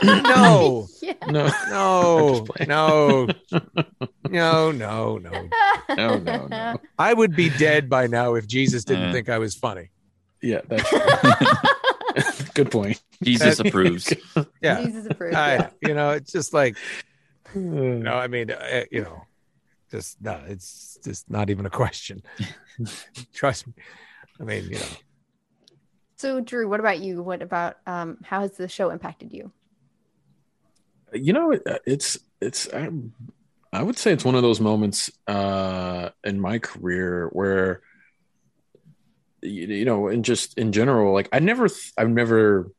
[0.04, 1.14] no yeah.
[1.28, 1.50] No.
[1.70, 2.70] no I'm just playing.
[2.70, 3.28] no
[4.30, 5.50] no no no
[5.96, 6.76] No, no, no.
[7.00, 9.14] i would be dead by now if jesus didn't Uh.
[9.14, 9.90] think i was funny
[10.42, 10.92] Yeah, that's
[12.54, 13.02] good point.
[13.24, 14.14] Jesus approves.
[14.62, 15.36] yeah Jesus approved.
[15.36, 15.70] I, yeah.
[15.82, 16.78] you know it's just like
[17.56, 19.24] Uh, No, I mean, uh, you know,
[19.90, 22.22] just no, it's just not even a question.
[23.34, 23.74] Trust me.
[24.40, 24.86] I mean, you know,
[26.16, 27.24] So, Drew, what about you?
[27.24, 29.52] What about um, how has the show impacted you?
[31.12, 32.90] you know, it, it's it's I,
[33.74, 37.82] I would say it's one of those moments uh, in my career where
[39.42, 41.68] you, you know, and just in general, like I never,
[41.98, 42.72] I've never,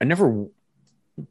[0.00, 0.46] I never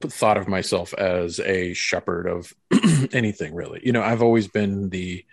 [0.01, 2.53] thought of myself as a shepherd of
[3.13, 3.81] anything really.
[3.83, 5.25] You know, I've always been the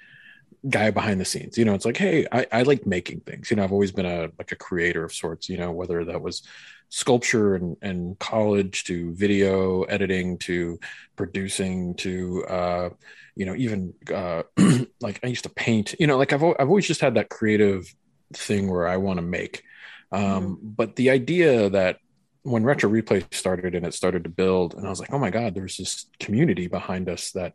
[0.69, 1.59] guy behind the scenes.
[1.59, 3.51] You know, it's like, hey, I, I like making things.
[3.51, 5.49] You know, I've always been a like a creator of sorts.
[5.49, 6.43] You know, whether that was
[6.89, 10.79] sculpture and, and college to video editing to
[11.17, 12.91] producing to uh,
[13.35, 14.43] you know even uh,
[15.01, 15.95] like I used to paint.
[15.99, 17.93] You know, like I've I've always just had that creative
[18.37, 19.63] thing where I want to make.
[20.13, 20.55] Um, mm-hmm.
[20.63, 21.99] But the idea that
[22.45, 25.31] when retro replay started and it started to build and i was like oh my
[25.31, 27.55] god there's this community behind us that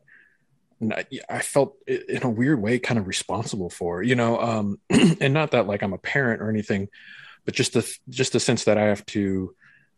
[1.29, 5.51] i felt in a weird way kind of responsible for you know um and not
[5.51, 6.89] that like i'm a parent or anything
[7.45, 9.55] but just the just the sense that i have to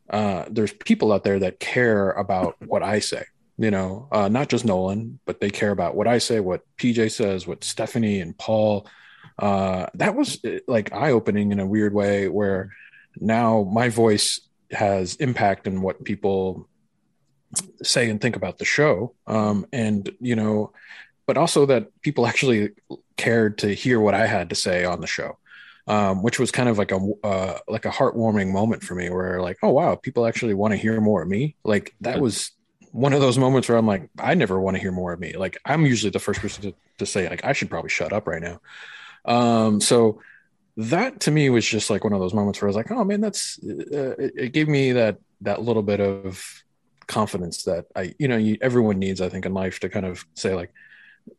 [0.09, 3.23] uh there's people out there that care about what i say
[3.57, 7.09] you know uh not just nolan but they care about what i say what pj
[7.09, 8.85] says what stephanie and paul
[9.41, 12.71] uh that was like eye-opening in a weird way where
[13.19, 14.39] now my voice
[14.71, 16.67] has impact in what people
[17.83, 19.13] say and think about the show.
[19.27, 20.71] Um, and you know
[21.27, 22.71] but also that people actually
[23.15, 25.37] cared to hear what i had to say on the show
[25.87, 29.41] um, which was kind of like a uh, like a heartwarming moment for me where
[29.41, 31.55] like oh wow people actually want to hear more of me.
[31.63, 32.51] Like that was
[32.91, 35.33] one of those moments where i'm like i never want to hear more of me.
[35.35, 38.27] Like i'm usually the first person to, to say like i should probably shut up
[38.27, 38.59] right now
[39.25, 40.21] um, so
[40.77, 43.03] that to me was just like one of those moments where I was like, oh
[43.03, 46.63] man, that's uh, it, it, gave me that that little bit of
[47.07, 50.25] confidence that I, you know, you, everyone needs, I think, in life to kind of
[50.33, 50.71] say like,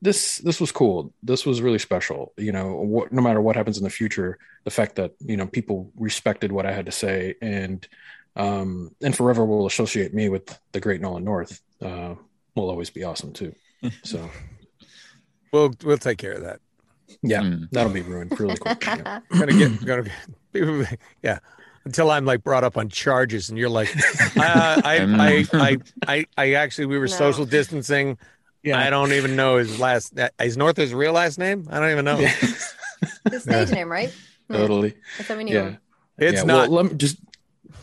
[0.00, 2.32] this this was cool, this was really special.
[2.36, 5.46] You know, what, no matter what happens in the future, the fact that you know
[5.46, 7.86] people respected what I had to say and
[8.34, 12.14] um and forever will associate me with the great Nolan North uh,
[12.54, 13.54] will always be awesome too.
[14.04, 14.30] So.
[15.52, 16.60] We'll we'll take care of that.
[17.22, 17.70] Yeah, mm.
[17.70, 18.84] that'll be ruined really quick.
[18.86, 19.20] Yeah.
[19.30, 20.10] gonna get gonna
[20.52, 21.38] get, yeah.
[21.84, 23.90] Until I'm like brought up on charges, and you're like,
[24.36, 27.16] I, I, I, I, I, I, actually we were no.
[27.16, 28.18] social distancing.
[28.62, 30.16] Yeah, I don't even know his last.
[30.40, 31.66] Is North his real last name?
[31.70, 32.20] I don't even know.
[32.20, 32.28] Yeah.
[33.30, 34.14] his stage name, right?
[34.48, 34.94] Totally.
[35.18, 35.62] That's how we knew yeah.
[35.62, 35.78] him.
[36.18, 36.68] It's yeah, not.
[36.68, 37.18] Well, let me just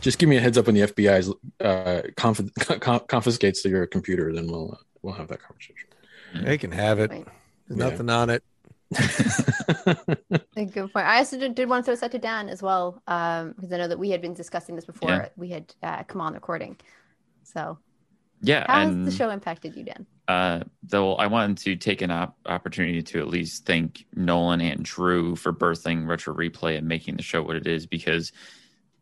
[0.02, 4.48] just give me a heads up when the FBI uh, conf- confiscates your computer, then
[4.48, 5.88] we'll uh, we'll have that conversation.
[6.34, 7.10] They can have it.
[7.10, 7.26] There's
[7.70, 7.76] yeah.
[7.76, 8.44] nothing on it.
[10.56, 10.96] good point.
[10.96, 13.72] I also did, did want to throw this out to Dan as well, um, because
[13.72, 15.30] I know that we had been discussing this before yeah.
[15.36, 16.78] we had uh, come on recording.
[17.44, 17.78] So,
[18.42, 20.06] yeah, how and, has the show impacted you, Dan?
[20.28, 24.84] Uh, though I wanted to take an op- opportunity to at least thank Nolan and
[24.84, 28.32] Drew for birthing Retro Replay and making the show what it is, because,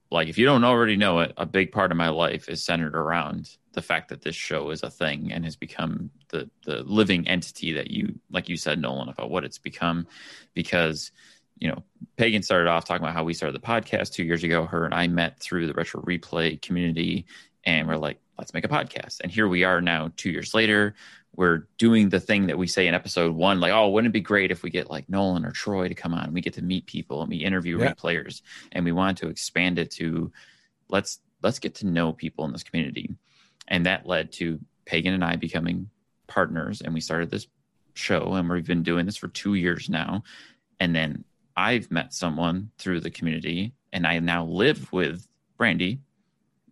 [0.10, 2.96] like, if you don't already know it, a big part of my life is centered
[2.96, 7.28] around the fact that this show is a thing and has become the the living
[7.28, 10.08] entity that you like you said Nolan about what it's become.
[10.54, 11.12] Because
[11.60, 11.84] you know
[12.16, 14.66] Pagan started off talking about how we started the podcast 2 years ago.
[14.66, 17.26] Her and I met through the retro replay community
[17.66, 20.96] and we're like let's make a podcast and here we are now 2 years later
[21.36, 24.22] we're doing the thing that we say in episode 1 like oh wouldn't it be
[24.22, 26.64] great if we get like Nolan or Troy to come on and we get to
[26.64, 27.94] meet people and we interview yeah.
[27.94, 30.32] players and we want to expand it to
[30.90, 33.16] let's let's get to know people in this community
[33.68, 35.90] and that led to Pagan and I becoming
[36.28, 36.82] partners.
[36.82, 37.48] And we started this
[37.94, 40.24] show, and we've been doing this for two years now.
[40.80, 41.24] And then
[41.56, 45.28] I've met someone through the community, and I now live with
[45.58, 46.00] Brandy.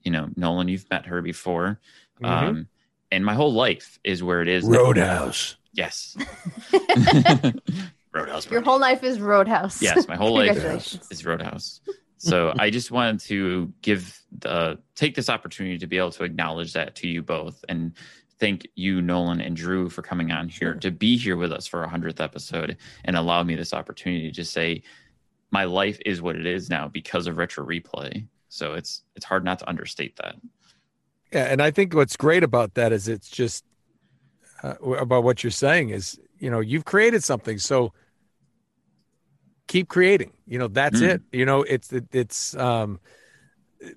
[0.06, 1.82] You know, Nolan, you've met her before.
[2.22, 2.26] Mm-hmm.
[2.26, 2.68] Um,
[3.12, 4.64] and my whole life is where it is.
[4.66, 5.56] Roadhouse.
[5.76, 5.84] Now.
[5.84, 6.18] Yes.
[8.14, 8.50] Roadhouse.
[8.50, 9.82] Your whole life is Roadhouse.
[9.82, 10.58] Yes, my whole life
[11.12, 11.82] is Roadhouse.
[12.18, 16.74] So I just wanted to give the take this opportunity to be able to acknowledge
[16.74, 17.94] that to you both and
[18.40, 20.76] thank you, Nolan and Drew, for coming on here sure.
[20.76, 24.44] to be here with us for a hundredth episode and allow me this opportunity to
[24.44, 24.84] say
[25.52, 28.28] my life is what it is now because of retro replay.
[28.56, 30.36] So it's it's hard not to understate that.
[31.32, 33.66] Yeah, and I think what's great about that is it's just
[34.64, 37.92] uh, about what you're saying is you know you've created something so
[39.68, 41.10] keep creating you know that's mm.
[41.10, 43.00] it you know it's it, it's um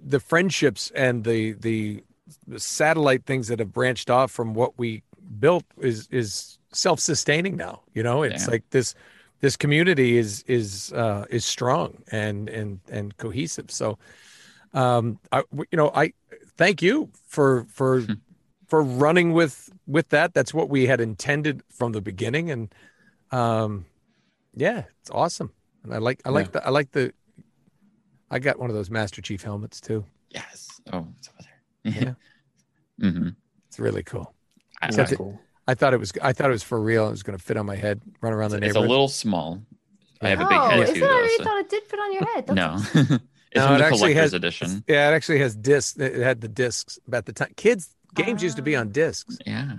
[0.04, 2.02] the friendships and the, the
[2.46, 5.02] the satellite things that have branched off from what we
[5.38, 8.94] built is is self-sustaining now you know it's like this
[9.40, 13.98] this community is is uh is strong and and and cohesive so
[14.74, 16.12] um i you know i
[16.56, 18.14] thank you for for hmm.
[18.66, 22.74] for running with with that that's what we had intended from the beginning and
[23.30, 23.86] um
[24.54, 25.52] yeah it's awesome
[25.88, 26.50] and I like I like yeah.
[26.52, 27.12] the I like the
[28.30, 30.04] I got one of those Master Chief helmets too.
[30.30, 30.68] Yes.
[30.92, 32.16] Oh, it's over there.
[33.00, 33.06] Yeah.
[33.06, 33.28] mm-hmm.
[33.68, 34.34] It's really cool.
[34.80, 35.40] That's cool.
[35.66, 37.06] I thought it was I thought it was for real.
[37.06, 38.84] It was going to fit on my head, run around the it's neighborhood.
[38.84, 39.62] It's a little small.
[40.20, 41.00] I have a big head oh, too.
[41.00, 41.44] Though, I so.
[41.44, 42.48] thought it did fit on your head.
[42.54, 43.18] no.
[43.53, 44.84] it's no, it actually has edition.
[44.86, 45.96] Yeah, it actually has discs.
[45.99, 46.99] It had the discs.
[47.07, 49.38] About the time, kids games used to be on discs.
[49.46, 49.76] Yeah.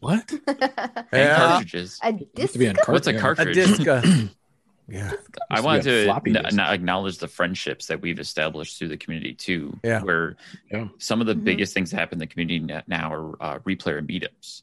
[0.00, 0.30] What?
[0.46, 1.36] And Yeah.
[1.36, 1.98] cartridges.
[2.02, 2.84] a It used to be on disc.
[2.84, 3.56] cart- What's a cartridge?
[3.56, 3.86] A disc.
[3.88, 4.02] uh,
[4.88, 5.12] yeah.
[5.50, 8.96] I Used to wanted to n- n- acknowledge the friendships that we've established through the
[8.96, 9.78] community too.
[9.82, 10.02] Yeah.
[10.02, 10.36] Where
[10.70, 10.88] Yeah.
[10.98, 11.44] some of the Mhm.
[11.44, 14.62] biggest things that happen in the community n- now are uh, replayer meetups,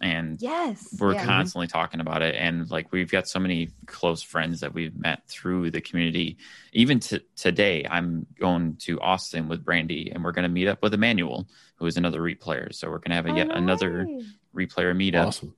[0.00, 0.96] and Yes.
[0.98, 1.24] we're yeah.
[1.26, 2.34] constantly talking about it.
[2.36, 6.38] And like we've got so many close friends that we've met through the community.
[6.72, 10.82] Even to today, I'm going to Austin with Brandy, and we're going to meet up
[10.82, 12.74] with Emmanuel, who is another replayer.
[12.74, 14.24] So we're going to have a, yet another Alright.
[14.54, 15.26] replayer meetup.
[15.26, 15.54] Awesome.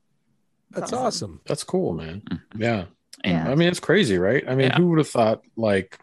[0.70, 1.06] That's Awesome.
[1.06, 1.40] awesome.
[1.46, 2.22] That's cool, man.
[2.30, 2.40] Mhm.
[2.56, 2.84] Yeah.
[3.24, 3.50] And Yeah.
[3.52, 4.42] I mean, it's crazy, right?
[4.48, 4.76] I mean, Yeah.
[4.78, 5.98] who would have thought like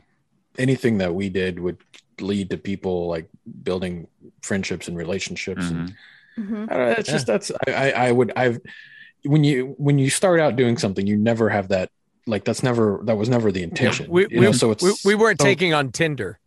[0.58, 1.78] anything that we did would
[2.22, 3.30] lead to people like
[3.64, 4.08] building
[4.42, 5.70] friendships and relationships?
[5.70, 5.96] And
[6.40, 6.48] Mhm.
[6.50, 6.72] Mhm.
[6.72, 7.14] I don't know, it's Yeah.
[7.16, 8.60] just that's I, I I would I've
[9.24, 11.90] when you when you start out doing something, you never have that
[12.28, 14.10] like that's never that was never the intention.
[14.10, 16.40] We, you we, know, so it's we, we weren't so- taking on Tinder.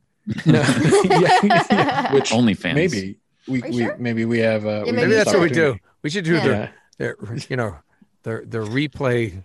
[0.47, 0.61] No.
[1.05, 1.41] yeah,
[1.71, 2.75] yeah, which OnlyFans.
[2.75, 3.19] maybe
[3.49, 3.97] we, we sure?
[3.99, 5.77] maybe we have uh, Yeah, maybe Maybe that's what we do.
[6.03, 6.69] We should do Yeah.
[6.99, 7.77] the, the, you know,
[8.23, 9.43] the the replay.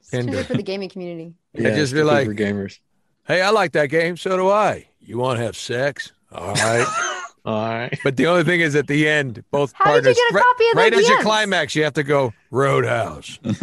[0.00, 0.44] It's Tinder.
[0.44, 1.34] for the gaming community.
[1.54, 2.78] Yeah, just be like- for gamers.
[3.26, 4.16] Hey, I like that game.
[4.18, 4.88] So do I.
[5.00, 6.12] You want to have sex?
[6.32, 6.86] All right.
[7.44, 7.98] All right.
[8.04, 10.34] but the only thing is, at the end, both How did partners, you get a
[10.34, 11.22] right, copy of right the as you DMs?
[11.22, 13.38] climax, you have to go Roadhouse.
[13.44, 13.56] if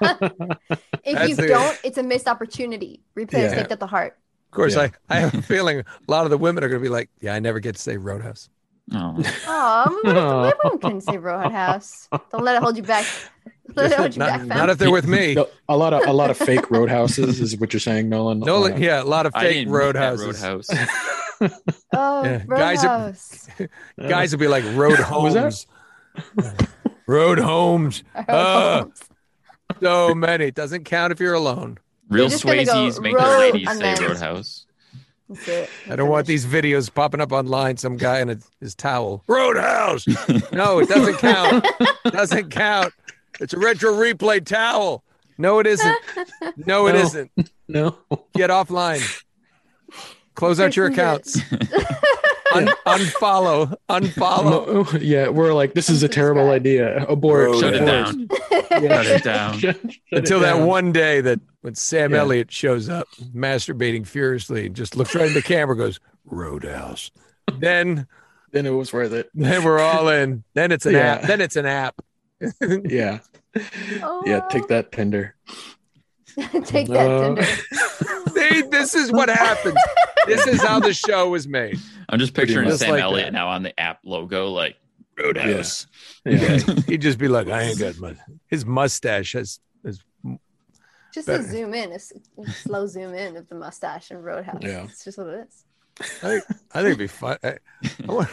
[0.00, 3.00] That's you the- don't, it's a missed opportunity.
[3.16, 3.54] Replayers Yeah.
[3.54, 4.16] take that to heart.
[4.50, 4.88] Of course, Yeah.
[5.08, 7.08] I, I have a feeling a lot of the women are going to be like,
[7.20, 8.48] "Yeah, I never get to say Roadhouse."
[8.92, 9.16] Oh.
[9.46, 12.08] Oh, everyone can say Roadhouse.
[12.30, 13.06] Don't let it hold you back.
[13.74, 14.48] Don't let it hold you Not, back, fam.
[14.48, 15.34] not if they're with me.
[15.34, 18.40] No, a lot of a lot of fake roadhouses is what you're saying, Nolan.
[18.40, 20.42] Nolan, yeah, a lot of fake didn't meet that roadhouses.
[20.42, 20.68] Roadhouse.
[21.92, 23.68] oh, Yeah, guys are-
[24.08, 25.42] Guys will be like road What was that?
[25.42, 25.66] homes.
[27.06, 28.04] road homes.
[28.14, 29.02] Uh, Roadhouse.
[29.80, 30.46] So many.
[30.46, 31.78] It doesn't count if you're alone.
[32.08, 32.74] Real You're just go make their
[33.14, 34.66] road ladies say then- Roadhouse.
[35.28, 35.70] That's it.
[35.88, 37.78] I don't want these videos popping up online.
[37.78, 39.24] Some guy in a, his towel.
[39.26, 40.06] Roadhouse.
[40.52, 41.66] No, it doesn't count.
[42.04, 42.92] doesn't count.
[43.42, 45.04] It's a retro replay towel.
[45.38, 45.96] No, it isn't.
[46.56, 46.98] No, it No.
[46.98, 47.30] isn't.
[47.68, 47.98] no.
[48.34, 49.02] Get offline.
[50.34, 51.38] Close out your accounts.
[52.54, 53.74] Un- unfollow.
[53.88, 54.44] Unfollow.
[54.44, 57.04] No, oh, yeah, we're like, this is a terrible idea.
[57.06, 57.56] Abort.
[57.58, 57.86] Shut it abort.
[57.88, 58.28] down.
[58.82, 59.02] Yeah.
[59.02, 59.58] Shut it down.
[59.58, 62.18] Shut- shut it Until that one day that when Sam Yeah.
[62.18, 67.10] Elliott shows up masturbating furiously and just looks right in the camera, goes, Roadhouse.
[67.58, 68.06] Then
[68.52, 69.30] then it was worth it.
[69.34, 70.44] then we're all in.
[70.52, 71.14] Then it's an Yeah.
[71.14, 71.22] app.
[71.22, 72.02] Then it's an app.
[72.88, 73.18] Yeah.
[74.02, 75.34] Oh, Yeah, take that Tinder.
[76.64, 77.42] take that, Uh, Tinder.
[78.50, 79.76] See, this is what happens.
[80.26, 81.78] This is how the show was made.
[82.08, 82.78] I'm just picturing much.
[82.78, 83.32] Sam like Elliott that.
[83.32, 84.76] now on the app logo, like
[85.18, 85.86] Roadhouse.
[86.24, 86.58] Yeah.
[86.86, 88.14] He'd just be like, I ain't got my
[88.46, 89.98] his mustache has has
[91.12, 91.42] Just Better.
[91.42, 92.12] a zoom in, a s-
[92.62, 94.60] slow zoom in of the mustache and Roadhouse.
[94.62, 94.84] Yeah.
[94.84, 95.64] It's just what it is.
[96.00, 97.38] I think I think it'd be fun.
[97.42, 97.58] I,
[98.08, 98.28] I want,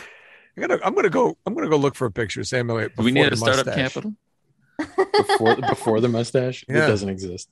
[0.57, 1.37] I gotta, I'm gonna go.
[1.45, 2.95] I'm gonna go look for a picture of Sam Elliott.
[2.95, 3.93] Do we need the a startup mustache.
[3.93, 4.13] capital?
[4.77, 6.85] Before before the mustache, Yeah.
[6.85, 7.49] it doesn't exist.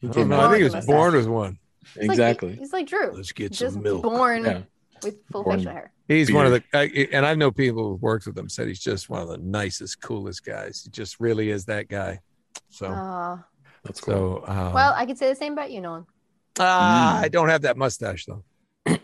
[0.00, 0.94] He I, came out- I think he was Mustache.
[0.94, 1.58] born with one.
[1.94, 2.56] He's like- exactly.
[2.56, 3.12] he's like Drew.
[3.12, 4.02] Let's get just some milk.
[4.02, 4.62] born Yeah.
[5.02, 5.92] with full Born- facial hair.
[6.08, 8.80] He's one of the, I, and I know people who've worked with him said he's
[8.80, 10.82] just one of the nicest, coolest guys.
[10.84, 12.20] He just really is that guy.
[12.68, 13.38] So, Uh,
[13.84, 14.42] That's cool.
[14.44, 16.06] so um, well, I could say the same about you, Nolan.
[16.58, 17.24] ah, Mm.
[17.24, 18.42] I don't have that mustache though.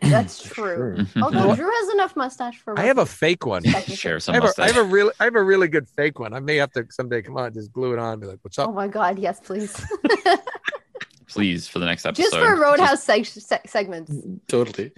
[0.03, 0.77] That's true.
[0.77, 0.97] sure.
[0.97, 1.23] Mm-hmm.
[1.23, 2.79] Although Drew has enough mustache for.
[2.79, 3.63] I have a fake one.
[3.63, 3.97] Technically.
[3.97, 6.19] Share I some have, a, I have a really, I have a really good fake
[6.19, 6.33] one.
[6.35, 8.59] I may have to someday come on, just glue it on, and be like, "What's
[8.59, 9.81] up?" Oh my god, yes, please.
[11.29, 12.23] Please, for the next episode.
[12.23, 14.13] just for Roadhouse seg- se- segments.
[14.47, 14.93] Totally.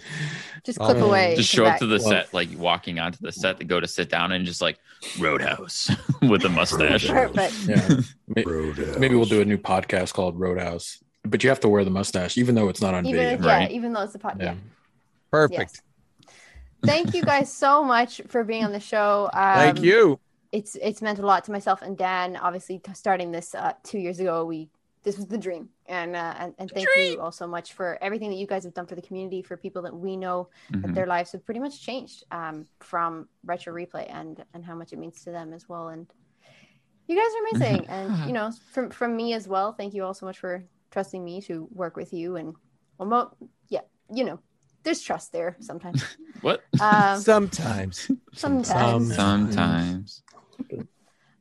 [0.63, 1.35] Just clip Oh, away.
[1.37, 3.81] just come show up to the Well- set, like walking onto the set to go
[3.81, 4.79] to sit down and just like
[5.19, 5.91] Roadhouse
[6.23, 7.09] with a mustache.
[7.09, 7.55] Perfect.
[7.67, 7.89] Yeah.
[8.29, 8.99] May- Roadhouse.
[8.99, 12.37] Maybe we'll do a new podcast called Roadhouse, but you have to wear the mustache,
[12.37, 13.35] even though it's not on Even video.
[13.39, 13.71] if, yeah, Right.
[13.71, 14.41] even though it's a podcast.
[14.43, 14.55] Yeah.
[15.31, 15.83] Perfect.
[16.85, 19.29] Thank you guys so much for being on the show.
[19.33, 20.21] Um, Thank you.
[20.53, 22.37] It's it's meant a lot to myself and Dan.
[22.37, 24.71] Obviously, starting this uh, two years ago, we
[25.03, 28.31] this was the dream, and uh, and, and thank you all so much for everything
[28.31, 30.95] that you guys have done for the community, for people that we know that Mhm.
[30.95, 34.99] their lives have pretty much changed um, from retro replay and and how much it
[34.99, 35.89] means to them as well.
[35.89, 36.07] And
[37.07, 39.73] you guys are amazing, and you know from from me as well.
[39.73, 42.55] Thank you all so much for trusting me to work with you and
[42.97, 44.41] well, mo- yeah, you know,
[44.89, 46.03] there's trust there sometimes.
[46.41, 46.63] What?
[46.81, 48.09] Um, Sometimes.
[48.33, 49.17] sometimes.
[49.17, 50.23] Sometimes.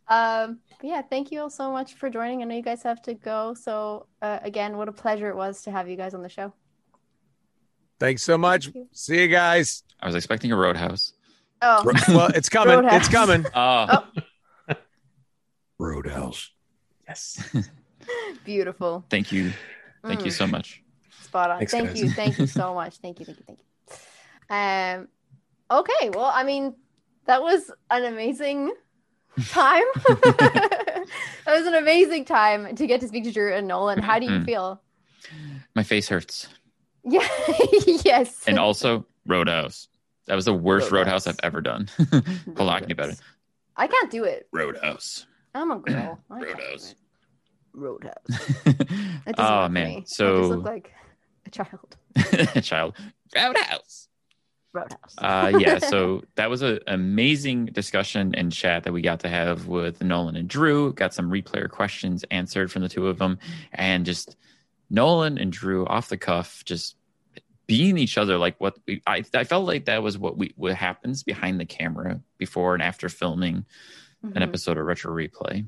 [0.10, 2.42] Um, but yeah, thank you all so much for joining.
[2.42, 3.54] I know you guys have to go.
[3.54, 6.52] So uh, again, what a pleasure it was to have you guys on the show.
[8.00, 8.64] Thanks so much.
[8.66, 8.88] Thank you.
[8.92, 9.84] See you guys.
[10.02, 11.14] I was expecting a Roadhouse.
[11.62, 12.76] Oh, Well, it's coming.
[12.76, 13.06] Roadhouse.
[13.06, 13.46] It's coming.
[13.54, 14.04] Oh,
[15.78, 16.50] Roadhouse.
[17.08, 17.56] yes.
[18.44, 19.06] beautiful.
[19.12, 19.52] Thank you.
[20.04, 20.82] Thank you Mm, so much.
[21.38, 21.58] Spot on.
[21.60, 22.02] Thanks, thank guys.
[22.02, 22.10] you.
[22.10, 22.98] Thank you so much.
[22.98, 23.26] Thank you.
[23.26, 23.44] Thank you.
[23.46, 24.56] Thank you.
[24.56, 25.08] Um,
[25.80, 26.10] okay.
[26.10, 26.74] Well, I mean,
[27.26, 28.74] that was an amazing
[29.50, 29.84] time.
[30.08, 31.06] that
[31.46, 34.00] was an amazing time to get to speak to Drew and Nolan.
[34.00, 34.46] How do you Mhm.
[34.46, 34.82] feel?
[35.76, 36.48] My face hurts.
[37.04, 37.28] Yeah,
[38.04, 38.44] yes.
[38.48, 39.88] And also Roadhouse.
[40.26, 41.26] That was the worst Roadhouse.
[41.26, 41.88] Roadhouse, I've ever done.
[42.12, 43.14] Can you better?
[43.78, 44.48] I can't do it.
[44.52, 45.26] Roadhouse.
[45.54, 46.20] I'm a girl.
[46.32, 46.96] I can't do Roadhouse.
[47.74, 48.66] Roadhouse.
[48.66, 49.88] It oh man.
[49.88, 50.04] me.
[50.08, 50.94] So look like
[51.48, 51.98] a child.
[52.64, 52.96] child.
[53.36, 54.08] Roadhouse.
[54.74, 55.16] Roadhouse.
[55.18, 59.68] uh, yeah, so that was an amazing discussion and chat that we got to have
[59.68, 60.94] with Nolan and Drew.
[60.94, 63.40] Got some replayer questions answered from the two of them,
[63.74, 64.36] and just
[64.90, 66.96] Nolan and Drew off the cuff, just
[67.66, 68.38] being each other.
[68.38, 71.66] Like what we, I, I felt like that was what we what happens behind the
[71.66, 73.66] camera before and after filming
[74.24, 74.42] an Mhm.
[74.42, 75.66] episode of Retro Replay.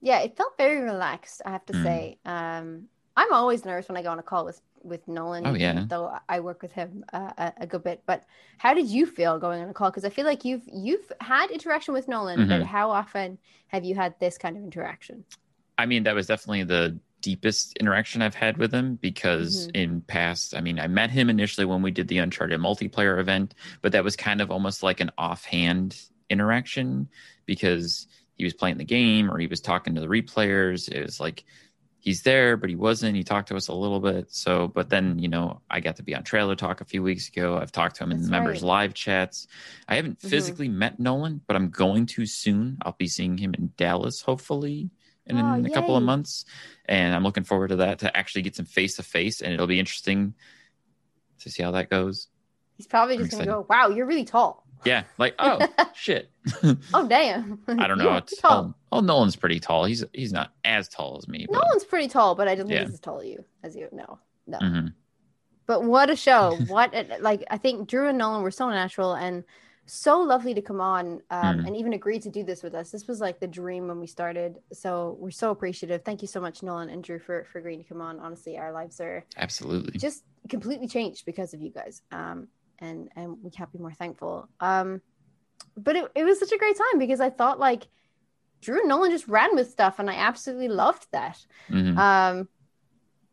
[0.00, 1.42] Yeah, it felt very relaxed.
[1.44, 1.82] I have to Mm.
[1.82, 2.18] say.
[2.24, 2.84] Um,
[3.16, 5.44] I'm always nervous when I go on a call with with Nolan.
[5.46, 5.84] Oh, yeah.
[5.88, 8.02] Though I work with him uh, a, a good bit.
[8.06, 8.24] But
[8.58, 9.90] how did you feel going on a call?
[9.90, 12.66] Because I feel like you've you've had interaction with Nolan, but Mhm.
[12.66, 15.24] how often have you had this kind of interaction?
[15.76, 19.74] I mean, that was definitely the deepest interaction I've had with him because Mhm.
[19.74, 23.54] in past, I mean, I met him initially when we did the Uncharted multiplayer event,
[23.82, 26.00] but that was kind of almost like an offhand
[26.30, 27.08] interaction
[27.46, 30.88] because he was playing the game or he was talking to the replayers.
[30.88, 31.44] It was like
[32.00, 33.16] he's there, but he wasn't.
[33.16, 34.26] He talked to us a little bit.
[34.30, 37.28] So, but then, you know, I got to be on Trailer Talk a few weeks
[37.28, 37.58] ago.
[37.58, 39.46] I've talked to him in That's members' live chats.
[39.88, 40.28] I haven't Mhm.
[40.28, 42.78] physically met Nolan, but I'm going to soon.
[42.82, 44.90] I'll be seeing him in Dallas, hopefully,
[45.26, 46.44] in Oh, a couple of months.
[46.84, 49.40] And I'm looking forward to that to actually get some face to face.
[49.40, 50.34] And it'll be interesting
[51.40, 52.28] to see how that goes.
[52.76, 55.58] He's probably I'm just gonna go, "Wow, you're really tall." Yeah, like, oh,
[55.94, 56.30] shit.
[56.94, 57.58] Oh damn!
[57.68, 58.16] I don't know.
[58.16, 58.74] It's, tall.
[58.92, 59.84] oh, oh, Nolan's pretty tall.
[59.84, 61.46] He's he's not as tall as me.
[61.50, 62.84] But, Nolan's pretty tall, but I don't think Yeah.
[62.86, 63.88] he's as tall as you as you.
[63.92, 64.58] No, no.
[64.58, 64.92] Mhm.
[65.66, 66.56] But what a show!
[66.68, 69.44] What a, like I think Drew and Nolan were so natural and
[69.84, 71.66] so lovely to come on um, Mm.
[71.66, 72.90] and even agree to do this with us.
[72.90, 74.58] This was like the dream when we started.
[74.72, 76.02] So we're so appreciative.
[76.04, 78.18] Thank you so much, Nolan and Drew, for for agreeing to come on.
[78.20, 79.98] Honestly, our lives are Absolutely.
[79.98, 82.00] just completely changed because of you guys.
[82.12, 82.48] Um,
[82.80, 84.48] and and we can't be more thankful.
[84.60, 85.00] Um,
[85.76, 87.86] but it, it was such a great time because I thought like
[88.60, 91.44] Drew and Nolan just ran with stuff, and I absolutely loved that.
[91.70, 91.96] Mhm.
[91.96, 92.48] Um,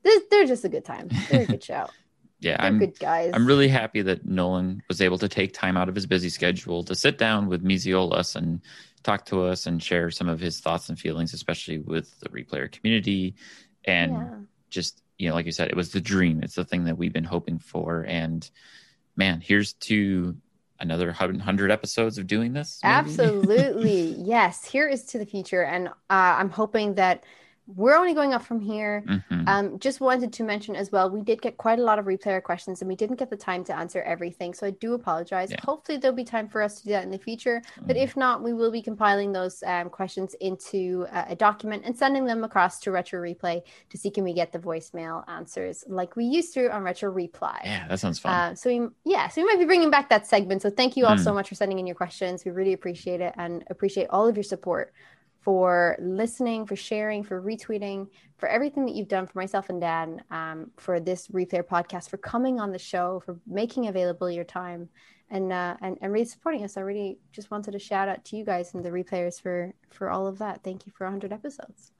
[0.03, 1.09] they're, they're just a good time.
[1.29, 1.87] They're a good show.
[2.39, 3.31] yeah, They're I'm good guys.
[3.33, 6.83] I'm really happy that Nolan was able to take time out of his busy schedule
[6.83, 8.61] to sit down with Miziolas and
[9.01, 12.71] talk to us and share some of his thoughts and feelings, especially with the replayer
[12.71, 13.33] community.
[13.85, 14.35] And yeah.
[14.69, 16.41] just, you know, like you said, it was the dream.
[16.43, 18.05] It's the thing that we've been hoping for.
[18.07, 18.47] And
[19.15, 20.35] man, here's to
[20.79, 22.79] another 100 episodes of doing this.
[22.83, 22.93] maybe?
[22.95, 24.15] Absolutely.
[24.17, 24.65] yes.
[24.65, 25.63] Here is to the future.
[25.63, 27.23] And uh, I'm hoping that
[27.67, 29.03] we're only going up from here.
[29.07, 29.47] Mhm.
[29.47, 32.41] Um, just wanted to mention as well, we did get quite a lot of replayer
[32.41, 34.53] questions and we didn't get the time to answer everything.
[34.53, 35.49] So I do apologize.
[35.51, 35.57] Yeah.
[35.63, 37.61] Hopefully, there'll be time for us to do that in the future.
[37.81, 38.03] But Mhm.
[38.03, 42.25] if not, we will be compiling those um, questions into uh, a document and sending
[42.25, 46.25] them across to Retro Replay to see can we get the voicemail answers like we
[46.25, 47.61] used to on Retro Reply.
[47.65, 48.31] yeah, that sounds fun.
[48.33, 50.61] Uh, so we, yeah, so we might be bringing back that segment.
[50.61, 51.23] So thank you all Mm.
[51.23, 52.45] so much for sending in your questions.
[52.45, 54.93] We really appreciate it and appreciate all of your support
[55.45, 58.07] for listening, for sharing, for retweeting,
[58.39, 62.17] for everything that you've done for myself and Dan, um, for this replayer podcast, for
[62.17, 64.89] coming on the show, for making available your time,
[65.29, 66.77] and uh, and and really supporting us.
[66.77, 70.09] I really just wanted to shout out to you guys and the replayers for for
[70.09, 70.63] all of that.
[70.63, 71.91] Thank you for 100 episodes.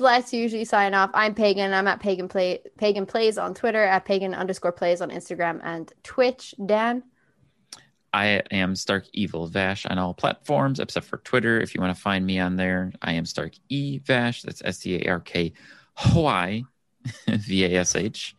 [0.00, 1.10] Let's usually sign off.
[1.14, 1.72] I'm Pagan.
[1.72, 5.92] I'm at Pagan Play Pagan Plays on Twitter, at Pagan underscore Plays on Instagram and
[6.02, 6.56] Twitch.
[6.66, 7.04] Dan.
[8.14, 11.60] I am Stark Evil Vash on all platforms except for Twitter.
[11.60, 14.42] If you want to find me on there, I am Stark E Vash.
[14.42, 15.52] That's S T A R K
[16.14, 16.62] Y
[17.28, 18.36] V A S H.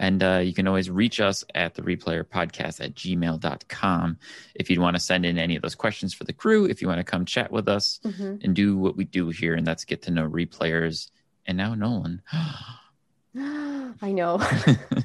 [0.00, 4.18] And uh, you can always reach us at the replayer podcast at gmail.com
[4.54, 6.86] if you'd want to send in any of those questions for the crew, if you
[6.86, 8.44] want to come chat with us Mhm.
[8.44, 11.10] and do what we do here, and that's get to know replayers.
[11.46, 12.22] And now Nolan.
[13.36, 14.38] I know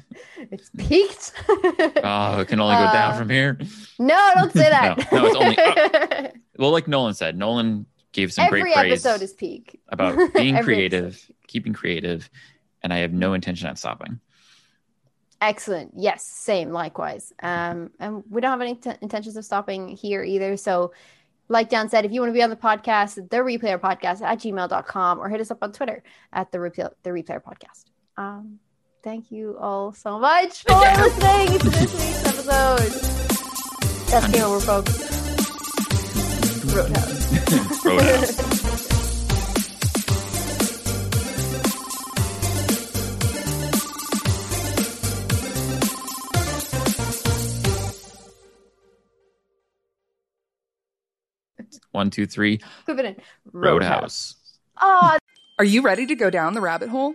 [0.50, 1.32] it's peaked.
[1.48, 3.58] oh, it can only go down Uh, from here.
[3.98, 5.10] no, don't say that.
[5.12, 5.58] No, no, it's only
[6.26, 6.32] up.
[6.58, 9.80] Well, like Nolan said, Nolan gave some Every great praise episode is peak.
[9.88, 12.30] about being creative, keeping creative,
[12.82, 14.20] and I have no intention on stopping.
[15.40, 15.92] Excellent.
[15.96, 16.70] Yes, same.
[16.70, 17.32] Likewise.
[17.42, 20.56] Um, and we don't have any t- intentions of stopping here either.
[20.56, 20.92] So,
[21.48, 24.38] like Dan said, if you want to be on the podcast, the replayer podcast at
[24.38, 26.02] gmail.com or hit us up on Twitter
[26.32, 27.84] at the replayer, the replayer podcast.
[28.16, 28.58] Um,
[29.02, 32.92] thank you all so much for listening to this week's episode.
[34.10, 35.14] That's game over, folks.
[36.74, 37.84] Roadhouse.
[37.84, 38.64] Roadhouse.
[51.92, 52.60] One, two, three.
[52.80, 53.16] Equip it in.
[53.52, 54.34] Roadhouse.
[54.80, 55.16] Oh,
[55.58, 57.14] Are you ready to go down the rabbit hole?